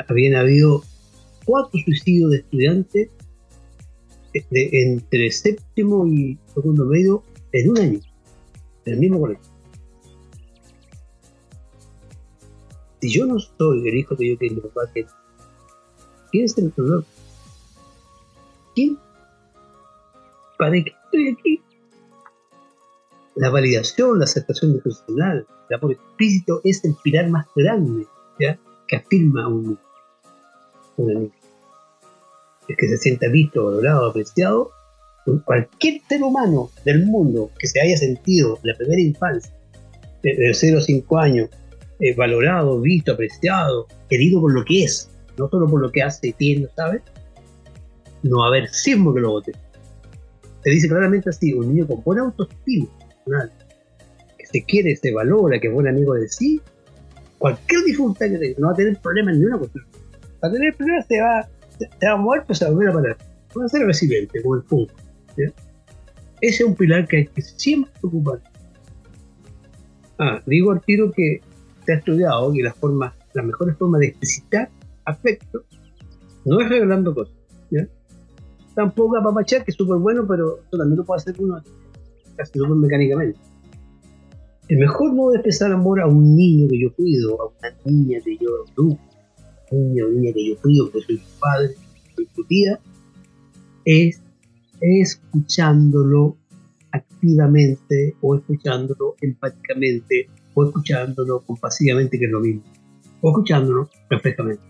[0.08, 0.82] Habían habido
[1.44, 3.08] cuatro suicidios de estudiantes
[4.50, 7.22] entre séptimo y segundo medio
[7.52, 8.00] en un año,
[8.84, 9.53] en el mismo colegio.
[13.04, 17.04] Si yo no soy el hijo que yo quiero, papá, ¿quién es el problema?
[18.74, 18.98] ¿Quién?
[20.58, 21.62] ¿Para qué estoy aquí?
[23.34, 28.06] la validación, la aceptación profesional, el amor explícito es el pilar más grande
[28.38, 29.78] que afirma un,
[30.96, 31.30] un
[32.66, 34.70] El que se sienta visto, valorado, apreciado,
[35.44, 39.52] cualquier ser humano del mundo que se haya sentido en la primera infancia,
[40.22, 41.50] de 0 a 5 años,
[42.00, 46.34] eh, valorado, visto, apreciado, querido por lo que es, no solo por lo que hace
[46.36, 47.02] tiene, ¿sabes?
[48.22, 49.52] No va a haber sismo que lo vote.
[50.62, 52.88] Se dice claramente así, un niño con buena autoestima,
[54.38, 56.60] que se quiere, se valora, que es buen amigo de sí,
[57.38, 59.84] cualquier dificultad que tenga, no va a tener problemas en ninguna cuestión.
[60.42, 62.88] Va a tener problemas, se va, se va a mover, pues se va a volver
[62.88, 63.18] a parar.
[63.58, 64.94] Va a ser resiliente, como el punto.
[65.36, 65.54] Ese
[66.40, 68.40] es un pilar que hay que siempre ocupar.
[70.18, 71.40] Ah, digo al tiro que
[71.92, 74.70] ha estudiado que las formas, las mejores formas de explicitar
[75.04, 75.64] afecto
[76.44, 77.34] no es regalando cosas.
[77.70, 77.86] ¿ya?
[78.74, 81.62] Tampoco apapachar, que es súper bueno, pero eso también lo puede hacer uno
[82.36, 83.38] casi todo mecánicamente.
[84.68, 88.18] El mejor modo de expresar amor a un niño que yo cuido, a una niña
[88.24, 88.98] que yo educo,
[89.70, 91.74] un niño o niña que yo cuido porque soy su padre,
[92.16, 92.80] soy su tía,
[93.84, 94.20] es
[94.80, 96.36] escuchándolo
[96.92, 102.62] activamente o escuchándolo empáticamente o escuchándolo compasivamente, que es lo mismo,
[103.20, 104.62] o escuchándolo perfectamente.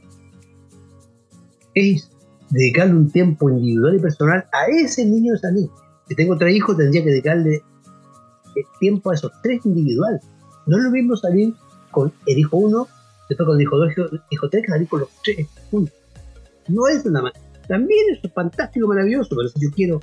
[1.75, 2.11] Es
[2.51, 5.71] dedicarle un tiempo individual y personal a ese niño o esa niña
[6.09, 7.63] si tengo tres hijos, tendría que dedicarle
[8.79, 10.23] tiempo a esos tres individuales.
[10.67, 11.55] No es lo mismo salir
[11.91, 12.89] con el hijo uno,
[13.29, 13.93] después con el hijo dos,
[14.31, 15.95] hijo tres, que salir con los tres juntos.
[16.69, 17.33] No es nada más.
[17.69, 20.01] También es fantástico, maravilloso, pero eso yo quiero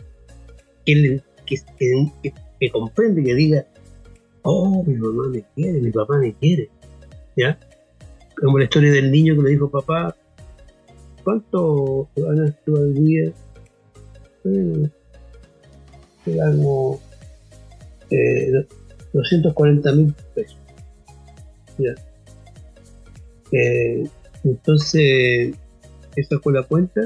[0.85, 3.65] que, que, que, que que diga,
[4.43, 6.69] oh, mi mamá me quiere, mi papá me quiere.
[7.35, 7.57] ¿Ya?
[8.39, 10.15] Como la historia del niño que le dijo, papá,
[11.23, 13.31] ¿cuánto ganas tú al día?
[16.23, 16.99] como
[18.09, 18.51] eh,
[19.13, 20.57] 240 mil pesos.
[23.51, 24.09] Eh,
[24.43, 25.55] entonces,
[26.15, 27.01] esa fue la cuenta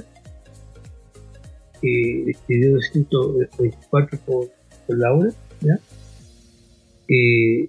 [1.81, 4.47] y escribió 224 por,
[4.87, 5.31] por la hora.
[5.61, 5.79] ¿ya?
[7.07, 7.67] Y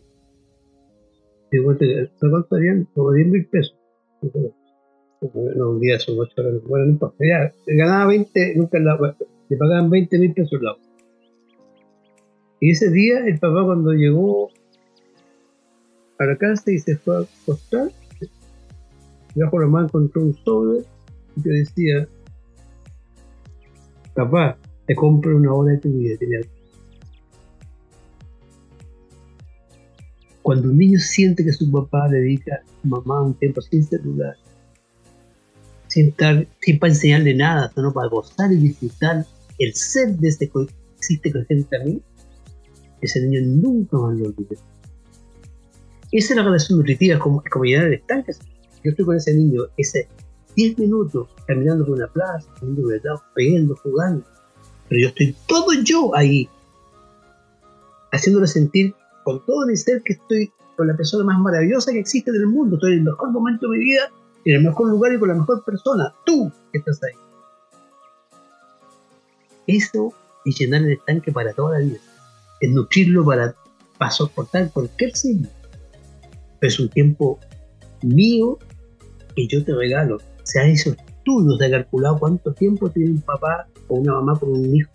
[1.60, 2.88] ¿cuánto harían?
[2.94, 3.76] Como 10 mil pesos.
[5.56, 6.62] No, un día son 8 horas.
[6.66, 7.16] Bueno, no importa.
[7.20, 9.16] Ya, ganaba 20, nunca la,
[9.48, 10.82] le pagaban 20 mil pesos la hora.
[12.60, 14.48] Y ese día el papá cuando llegó
[16.18, 17.90] a la casa y se fue a acostar,
[19.34, 20.84] bajo la mano encontró un sobre
[21.42, 22.08] te decía,
[24.14, 26.16] papá, te compro una hora de tu vida.
[30.46, 34.36] Cuando un niño siente que su papá dedica a mamá un tiempo sin celular,
[35.88, 39.26] sin, estar, sin para enseñarle nada, sino para gozar y disfrutar
[39.58, 40.68] el ser de este que
[40.98, 42.00] existe presente a mí,
[43.00, 44.54] ese niño nunca más lo olvida.
[46.12, 48.30] Esa es la relación nutritiva, como, como llenar el estanque.
[48.84, 50.06] Yo estoy con ese niño, ese
[50.54, 52.48] 10 minutos caminando por una plaza,
[53.34, 54.24] pegando, jugando,
[54.88, 56.48] pero yo estoy todo yo ahí,
[58.12, 58.94] haciéndole sentir
[59.26, 62.46] con todo mi ser que estoy con la persona más maravillosa que existe en el
[62.46, 64.08] mundo, estoy en el mejor momento de mi vida,
[64.44, 67.18] en el mejor lugar y con la mejor persona, tú que estás ahí.
[69.66, 70.12] Eso
[70.44, 71.98] es llenar el estanque para toda la vida,
[72.60, 73.56] es nutrirlo para,
[73.98, 75.48] para soportar cualquier signo.
[76.60, 77.40] es un tiempo
[78.02, 78.60] mío
[79.34, 80.18] que yo te regalo.
[80.44, 84.38] Se han hecho estudios, se ha calculado cuánto tiempo tiene un papá o una mamá
[84.38, 84.92] con un hijo.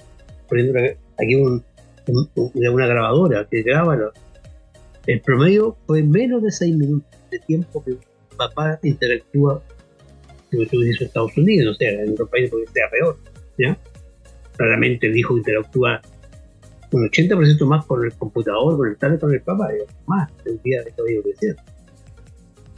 [0.48, 0.82] Por ejemplo,
[1.18, 1.66] aquí un,
[2.08, 4.12] una grabadora que graba.
[5.08, 7.98] El promedio fue menos de seis minutos de tiempo que
[8.38, 9.62] papá interactúa
[10.52, 13.18] con lo que hizo Estados Unidos, o sea, en otro país porque sea peor.
[13.58, 13.78] ¿ya?
[14.58, 16.02] Claramente el hijo interactúa
[16.92, 19.70] un 80% más con el computador, con el tablet, con el papá,
[20.08, 21.56] más el día de todavía que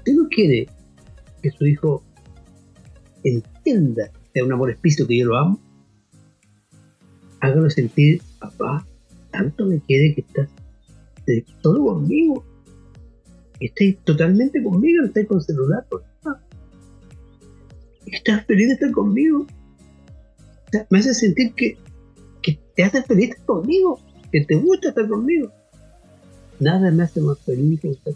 [0.05, 0.67] Si uno quiere
[1.41, 2.03] que su hijo
[3.23, 5.59] entienda que es un amor explícito que yo lo amo,
[7.39, 8.85] hágalo sentir, papá,
[9.33, 10.49] tanto me quiere que estás
[11.61, 12.45] solo conmigo.
[13.59, 16.41] Estás totalmente conmigo, no estás con celular, papá.
[18.05, 19.45] Estás feliz de estar conmigo.
[20.89, 21.77] me hace sentir que,
[22.75, 23.99] te hace feliz estar conmigo,
[24.31, 25.51] que te gusta estar conmigo.
[26.59, 28.13] Nada me hace más feliz que estar.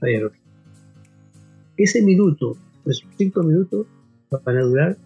[0.00, 0.30] Vaya,
[1.76, 3.86] ese minuto, esos cinco minutos,
[4.44, 4.98] van a durar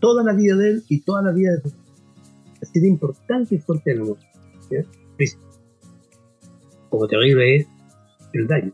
[0.00, 1.87] toda la vida de él y toda la vida de su
[2.68, 4.18] Así de importante y fuerte el amor.
[6.90, 7.66] Como terrible es
[8.32, 8.72] el daño.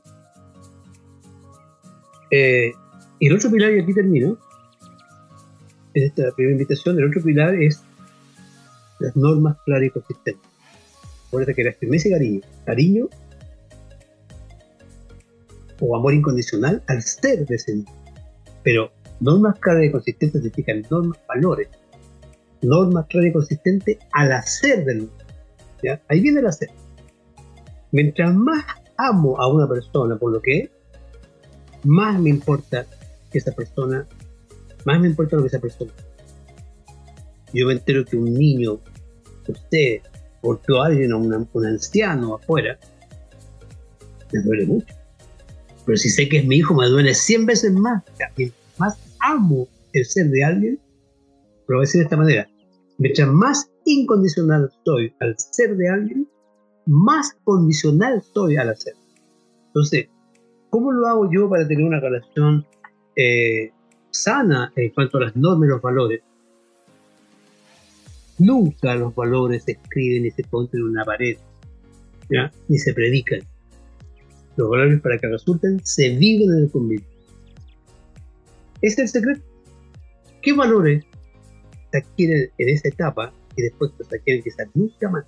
[2.31, 2.73] Eh,
[3.21, 4.39] y el otro pilar, y aquí termino,
[5.95, 7.83] en esta primera invitación, el otro pilar es
[8.99, 10.51] las normas claras y consistentes.
[11.29, 12.41] Acuérdate que la firmeza y cariño.
[12.65, 13.09] Cariño
[15.81, 17.85] o amor incondicional al ser de ese
[18.63, 21.69] Pero normas claras y consistentes significan normas, valores.
[22.65, 25.25] Normas claras y consistentes al hacer del mundo.
[26.09, 26.71] Ahí viene el hacer.
[27.93, 28.65] Mientras más
[28.97, 30.71] amo a una persona por lo que es,
[31.85, 32.87] más me importa
[33.31, 34.07] que esa persona,
[34.85, 35.93] más me importa lo que esa persona.
[37.53, 38.81] Yo me entero que un niño,
[39.47, 40.01] usted,
[40.43, 42.79] golpeó a alguien, a un anciano afuera,
[44.33, 44.95] me duele mucho
[45.85, 48.03] pero si sé que es mi hijo, me duele 100 veces más.
[48.79, 50.81] más amo el ser de alguien,
[51.69, 52.49] lo voy a decir de esta manera.
[52.99, 56.29] Mientras más incondicional soy al ser de alguien,
[56.87, 58.95] más condicional soy al hacer.
[59.67, 60.09] Entonces,
[60.71, 62.65] ¿cómo lo hago yo para tener una relación
[63.17, 63.73] eh,
[64.11, 66.23] sana en cuanto a las normas y los valores?
[68.39, 71.37] Nunca los valores se escriben y se ponen en una pared,
[72.69, 73.41] ni se predican
[74.57, 77.07] los valores para que resulten se viven en el convivio.
[78.81, 79.43] Ese es el secreto.
[80.43, 81.05] ¿Qué valores
[81.95, 85.25] se adquieren en esa etapa y después se adquieren quizás nunca más?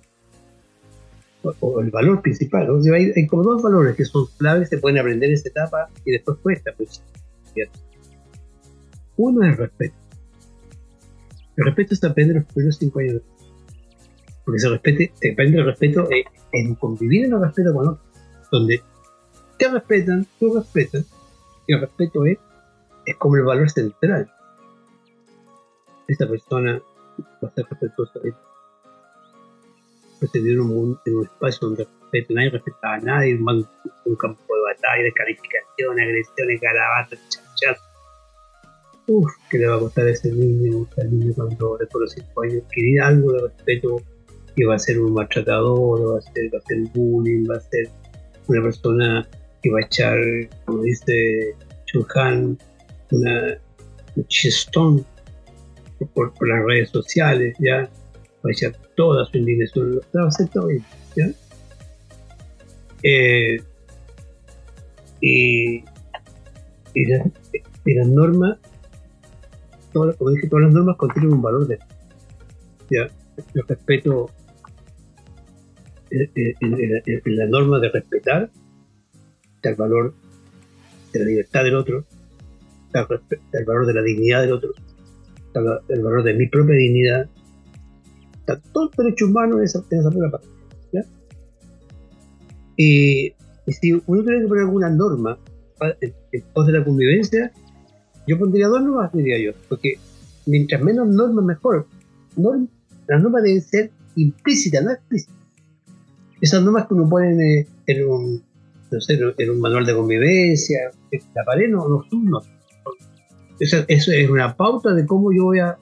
[1.61, 2.67] O, el valor principal.
[2.93, 6.39] hay, como dos valores que son claves, se pueden aprender en esa etapa y después
[6.39, 6.73] cuesta.
[6.75, 7.01] Pues,
[9.15, 9.95] Uno es el respeto.
[11.55, 13.21] El respeto se aprende en los primeros cinco años.
[14.43, 16.09] Porque se, respete, se aprende el respeto
[16.51, 18.07] en, convivir en el respeto con otros.
[18.51, 18.81] Donde
[19.57, 21.05] te respetan, tú respetas,
[21.65, 22.37] y el respeto es,
[23.05, 24.29] es como el valor central.
[26.07, 26.81] Esta persona
[27.43, 28.33] va a ser respetuosa de
[30.19, 33.67] pues dio un, en un espacio donde respeto, nadie respetaba a nadie, un,
[34.05, 37.83] un campo de batalla, de calificación, agresiones, garabatos, chachas.
[39.07, 42.21] Uf, que le va a costar a ese niño, a ese niño cuando después de
[42.21, 44.01] los 5 años adquirir algo de respeto
[44.55, 47.61] que va a ser un maltratador, va a ser, va a ser bullying, va a
[47.61, 47.89] ser
[48.47, 49.27] una persona
[49.61, 50.17] que va a echar,
[50.65, 51.55] como dice
[51.85, 52.57] Chulhan,
[53.11, 53.57] una
[54.27, 55.05] chistón
[56.05, 60.47] por, por, las redes sociales, ya va a echar toda su indignación, va a hacer
[60.49, 60.69] todo
[61.15, 61.29] ¿ya?
[63.03, 63.57] Eh,
[65.21, 65.83] y,
[66.93, 68.57] y, las normas,
[69.93, 71.79] como dije, todas las normas contienen un valor de
[72.89, 73.09] ya,
[73.53, 74.29] el respeto
[76.09, 76.29] en,
[77.05, 78.49] en la norma de respetar
[79.63, 80.13] el valor
[81.11, 82.05] de la libertad del otro,
[82.93, 84.71] el valor de la dignidad del otro,
[85.89, 87.29] el valor de mi propia dignidad.
[88.39, 90.47] Está todo el derecho humano en esa, primera parte.
[92.79, 93.33] Y,
[93.67, 95.37] si uno tiene que poner alguna norma
[95.99, 96.13] en,
[96.53, 97.51] pos de la convivencia,
[98.27, 99.95] yo pondría dos normas, diría yo, porque
[100.45, 101.87] mientras menos normas, mejor.
[103.07, 105.35] las normas deben ser implícitas, no explícitas.
[106.39, 108.43] Esas normas que uno pone en un,
[108.91, 110.91] no sé, en un manual de convivencia.
[111.33, 112.56] La pared no, no, no.
[113.59, 115.77] Eso, eso es una pauta de cómo yo voy a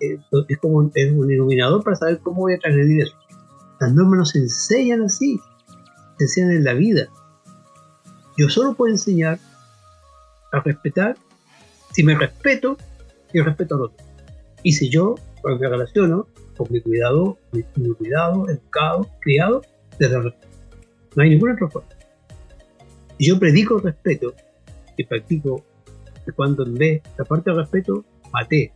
[0.00, 3.16] es como es un iluminador para saber cómo voy a transgredir eso.
[3.80, 5.40] Las normas nos enseñan así,
[6.18, 7.08] se enseñan en la vida.
[8.36, 9.38] Yo solo puedo enseñar
[10.52, 11.16] a respetar
[11.92, 12.76] si me respeto
[13.32, 14.04] y respeto al otro.
[14.62, 15.14] Y si yo
[15.44, 17.62] me relaciono con mi cuidado, mi,
[17.94, 19.62] cuidado, educado, criado,
[19.98, 20.48] desde el respeto.
[21.14, 21.88] No hay ninguna otra forma.
[23.18, 24.34] Y yo predico respeto
[24.96, 25.64] y practico
[26.32, 28.72] cuando en vez la parte del respeto, maté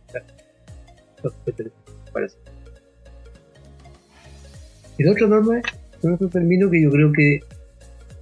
[4.97, 7.39] y la otra norma es otro término que yo creo que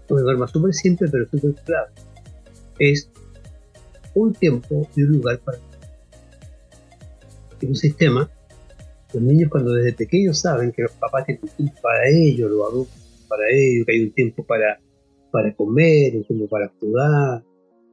[0.10, 1.92] una norma súper simple pero súper clave.
[2.80, 3.10] Es
[4.14, 5.58] un tiempo y un lugar para
[7.60, 8.30] en un sistema
[9.14, 12.70] los niños cuando desde pequeños saben que los papás tienen un tiempo para ellos, los
[12.70, 14.80] adultos para ellos, que hay un tiempo para,
[15.32, 17.44] para comer, un tiempo para jugar,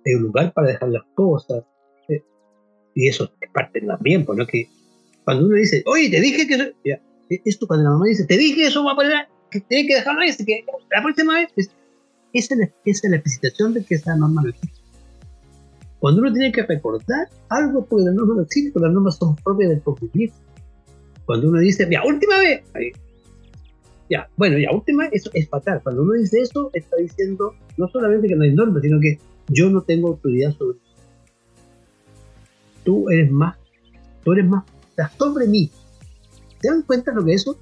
[0.04, 1.64] hay un lugar para dejar las cosas.
[2.08, 2.22] Eh,
[2.94, 4.68] y eso es parte también, pues no que
[5.24, 6.74] cuando uno dice, oye, te dije que...
[6.84, 9.94] Ya, esto cuando la mamá dice, te dije eso va a poner, que tienes que
[9.94, 11.48] dejarlo ahí, que la próxima vez...
[11.56, 14.80] esa, es la, esa es la explicitación de que esa norma no existe.
[15.98, 19.36] Cuando uno tiene que recordar algo porque la norma no existe, porque las normas son
[19.36, 20.30] propias del convivir.
[21.24, 22.62] Cuando uno dice, ya, última vez,
[24.10, 25.80] ya, bueno, ya, última, eso es fatal.
[25.82, 29.70] Cuando uno dice eso, está diciendo no solamente que no hay normas, sino que yo
[29.70, 30.78] no tengo autoridad sobre
[32.84, 33.56] Tú eres más,
[34.22, 34.64] tú eres más
[35.18, 35.70] sobre mí.
[36.60, 37.58] ¿Se dan cuenta lo que es eso?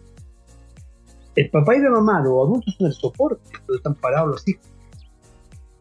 [1.34, 4.66] El papá y la mamá, los adultos son el soporte, donde están parados los hijos.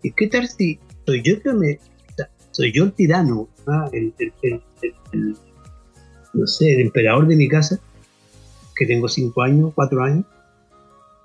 [0.01, 1.79] ¿Y qué tal si soy yo que me.
[2.51, 3.89] soy yo el tirano, ¿ah?
[3.91, 4.13] el,
[6.33, 7.79] no sé, el emperador de mi casa,
[8.75, 10.25] que tengo 5 años, 4 años,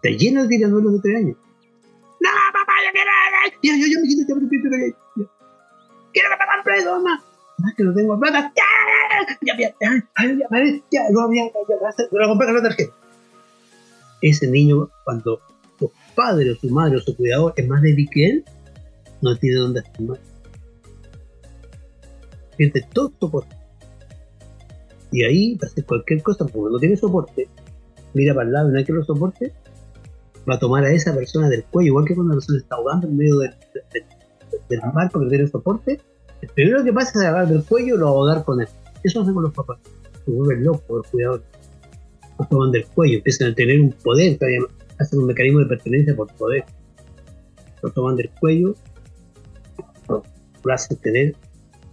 [0.02, 1.36] está lleno de tiranuelos de 3 años.
[3.47, 3.86] ¡No, papá, yo!
[3.86, 4.97] Yo, me quito este
[6.12, 6.28] ¡Quiero!
[9.82, 10.07] ¡Ah.
[14.22, 15.40] Ese niño, cuando
[15.78, 18.44] su padre o su madre o su cuidador es más débil que él,
[19.22, 20.20] no tiene dónde estar
[22.57, 23.57] Pierde todo soporte.
[25.12, 27.49] Y ahí cualquier cosa, porque no tiene soporte,
[28.14, 29.53] mira para el lado y no hay que lo soporte,
[30.49, 33.09] va a tomar a esa persona del cuello, igual que cuando la persona está ahogando
[33.09, 33.55] en medio del,
[34.68, 36.01] del, mar porque no tiene soporte,
[36.40, 38.68] el primero que pasa es agarrar del cuello y lo ahogar con él.
[39.03, 39.78] Eso hacen con los papás.
[40.24, 41.44] Se vuelven locos los cuidadores.
[42.38, 44.38] Los toman del cuello, empiezan a tener un poder,
[44.99, 46.64] hacen un mecanismo de pertenencia por poder.
[47.82, 48.74] Lo toman del cuello,
[50.09, 50.22] lo,
[50.72, 51.34] hacen tener,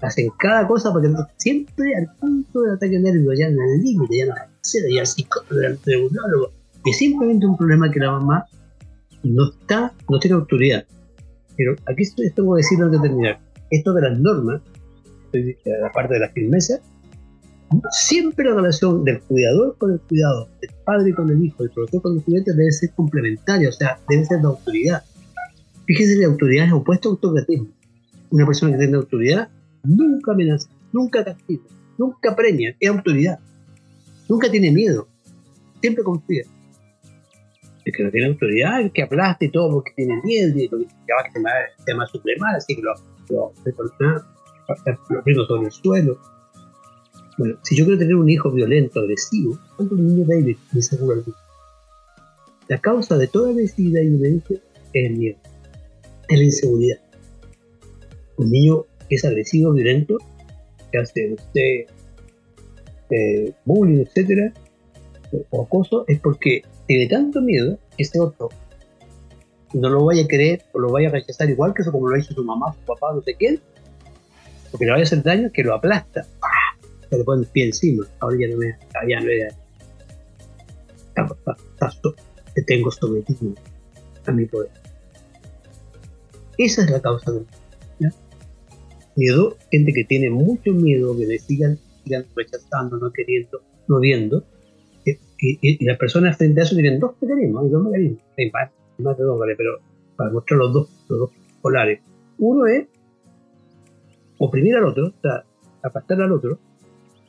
[0.02, 4.24] hacen cada cosa porque siempre al punto de ataque nervioso, ya en el límite, ya
[4.24, 6.18] en la seda, ya así delante de un
[6.86, 8.46] es simplemente un problema que la mamá
[9.24, 10.86] no está, no tiene autoridad.
[11.56, 12.04] Pero aquí
[12.36, 13.40] tengo que decir antes de terminar.
[13.70, 14.62] Esto de las normas,
[15.34, 16.80] la parte de la firmeza,
[17.92, 22.02] siempre la relación del cuidador con el cuidado, del padre con el hijo, del profesor
[22.02, 25.04] con el estudiante debe ser complementaria, o sea, debe ser de autoridad.
[25.86, 27.70] Fíjese, la autoridad es opuesto a autocratismo.
[28.30, 29.50] Una persona que tiene autoridad
[29.84, 31.64] nunca amenaza, nunca castiga,
[31.98, 33.40] nunca premia, es autoridad.
[34.30, 35.08] Nunca tiene miedo,
[35.82, 36.44] siempre confía.
[37.86, 41.22] El que no tiene autoridad, el que aplaste todo porque tiene miedo, y que va
[41.22, 42.94] a se va a supremar, así que lo,
[43.30, 46.20] lo, lo, lo el suelo
[47.38, 51.24] bueno, si yo quiero tener un hijo violento, agresivo, ¿cuántos niños débiles me seguro
[52.68, 54.62] La causa de toda agresividad y violencia
[54.94, 55.38] es el miedo,
[56.30, 57.00] es la inseguridad.
[58.38, 60.18] Un niño que es agresivo, violento,
[60.92, 61.86] que hace, usted
[63.10, 64.54] eh, bullying, etcétera,
[65.50, 68.50] o acoso, es porque tiene tanto miedo ese otro
[69.74, 72.16] no lo vaya a querer o lo vaya a rechazar igual que eso como lo
[72.16, 73.60] hizo su mamá, su papá, no sé quién,
[74.70, 76.28] porque le vaya a hacer daño que lo aplasta
[77.18, 78.06] le ponen el pie encima.
[78.20, 78.78] Ahora ya no me,
[79.08, 79.56] ya no era.
[82.54, 83.54] Te tengo sometido
[84.26, 84.72] a mi poder.
[86.58, 87.46] Esa es la causa del
[89.16, 89.58] miedo.
[89.72, 94.44] Gente que tiene mucho miedo, que le sigan, sigan rechazando, no queriendo, no viendo.
[95.46, 99.18] Y, las personas frente a eso tienen dos mecanismos, hay dos mecanismos, hay más, más
[99.18, 99.56] de dos, ¿vale?
[99.58, 99.78] pero
[100.16, 101.32] para mostrar los dos, los dos
[101.62, 102.00] polares.
[102.38, 102.88] Uno es
[104.38, 105.44] oprimir al otro, o sea,
[105.84, 106.58] apartar al otro,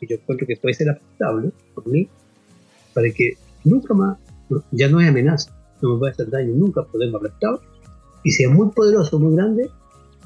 [0.00, 2.08] yo encuentro que puede ser aceptable por mí,
[2.92, 3.32] para que
[3.64, 4.18] nunca más,
[4.70, 5.50] ya no hay amenaza,
[5.82, 7.58] no me puede hacer daño nunca, podemos aplastar,
[8.22, 9.68] y si es muy poderoso, muy grande,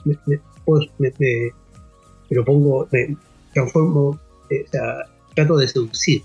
[0.04, 1.10] me, me, pues, me,
[2.30, 3.16] lo pongo, me
[3.54, 4.18] transformo,
[4.50, 6.22] eh, o sea, trato de seducir.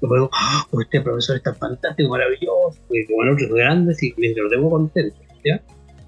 [0.00, 0.66] Luego, ¡Ah!
[0.80, 5.62] este profesor está fantástico, maravilloso, y como otros grandes y me lo tengo contento, ¿ya?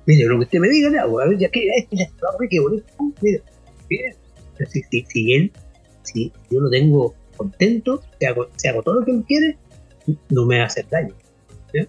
[0.06, 2.06] Mire, lo que usted me diga le hago, a ver, ya que este ya
[2.50, 2.86] qué bonito,
[3.20, 3.42] mire,
[3.88, 4.14] bien.
[4.68, 5.52] Si, si, si él,
[6.02, 9.56] si yo lo tengo contento, si hago, si hago todo lo que él quiere,
[10.30, 11.14] no me hace daño,
[11.72, 11.86] ¿ya?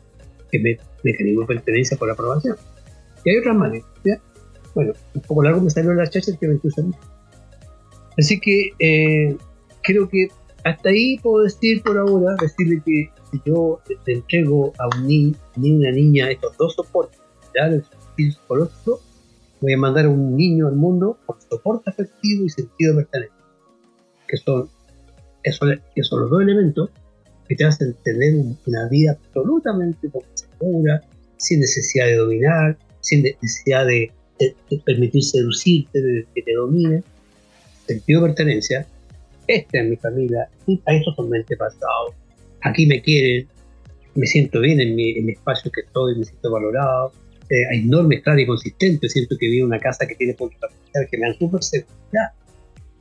[0.51, 2.57] Que me, de pertenencia por aprobación.
[3.23, 4.21] Y hay otras maneras, ¿ya?
[4.75, 6.59] Bueno, un poco largo me salió la chacha que me
[8.17, 9.37] Así que eh,
[9.81, 10.27] creo que
[10.63, 15.35] hasta ahí puedo decir por ahora, decirle que si yo te entrego a un niño
[15.55, 17.19] ni una niña estos dos soportes,
[17.55, 19.01] ya el sentido psicológico,
[19.61, 23.45] voy a mandar a un niño al mundo por soporte afectivo y sentido de pertenencia,
[24.27, 24.69] que son,
[25.43, 26.89] que son los dos elementos
[27.47, 28.35] que te hacen tener
[28.67, 31.01] una vida absolutamente segura,
[31.37, 34.11] sin necesidad de dominar, sin necesidad de,
[34.85, 37.03] permitir seducirte, de que te domine.
[37.87, 38.87] Sentido de pertenencia,
[39.49, 40.47] esta es mi familia,
[40.85, 42.13] a estos son mente pasado,
[42.61, 43.47] aquí me quieren,
[44.13, 47.11] me siento bien en mi, espacio que estoy, me siento valorado,
[47.49, 50.69] eh, hay normas claras y consistentes, siento que vivo en una casa que tiene puntos
[51.09, 52.31] que me dan súper seguridad,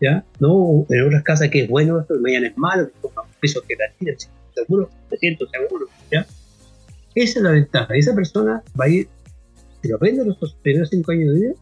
[0.00, 0.24] ¿ya?
[0.40, 4.16] No en otras casas que es bueno esto, mañana es malo, que un que la
[4.54, 6.26] seguro, me siento seguro, ¿ya?
[7.14, 9.08] Esa es la ventaja, esa persona va a ir,
[9.82, 11.54] si lo aprende los primeros cinco años de vida,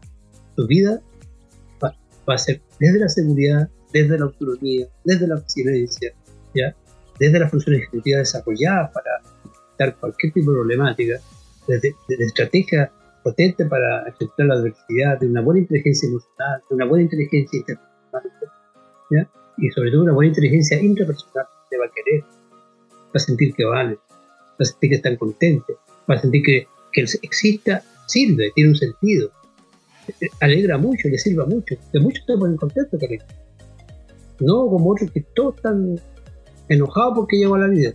[0.55, 1.01] su vida
[1.83, 1.93] va,
[2.29, 3.69] va a ser desde la seguridad,
[4.01, 6.13] desde la autonomía, desde la excelencia,
[6.53, 6.75] ¿ya?
[7.19, 9.11] desde las funciones ejecutivas desarrolladas para
[9.77, 11.19] dar cualquier tipo de problemática,
[11.67, 12.89] desde, estrategias
[13.23, 18.51] potentes para aceptar la adversidad, de una buena inteligencia emocional, de una buena inteligencia interpersonal,
[19.11, 19.29] ¿ya?
[19.57, 23.65] y sobre todo una buena inteligencia intrapersonal, que va a querer, va a sentir que
[23.65, 25.75] vale, va a sentir que están contentos,
[26.09, 29.31] va a sentir que, que exista, sirve, tiene un sentido,
[30.39, 33.19] alegra mucho, le sirva mucho, que muchos se ponen contentos que
[34.39, 35.99] no como otros que todos están
[36.69, 37.93] enojados porque llego a la vida.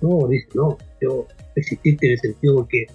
[0.00, 1.26] No, dice, no, yo
[1.56, 2.86] existir tiene sentido porque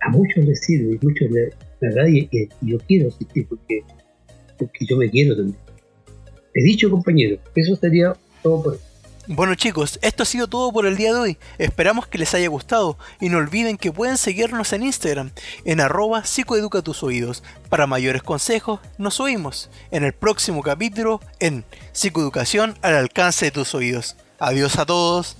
[0.00, 2.28] a muchos les sirve y muchos les, verdad y,
[2.62, 3.82] yo quiero existir porque,
[4.58, 5.56] porque yo me quiero también.
[6.54, 8.78] He dicho compañero, eso sería todo por hoy.
[9.26, 11.38] Bueno chicos, esto ha sido todo por el día de hoy.
[11.58, 15.30] Esperamos que les haya gustado y no olviden que pueden seguirnos en Instagram
[15.64, 17.42] en arroba psicoeduca tus oídos.
[17.68, 23.74] Para mayores consejos, nos oímos en el próximo capítulo en Psicoeducación al alcance de tus
[23.74, 24.16] oídos.
[24.38, 25.36] Adiós a todos.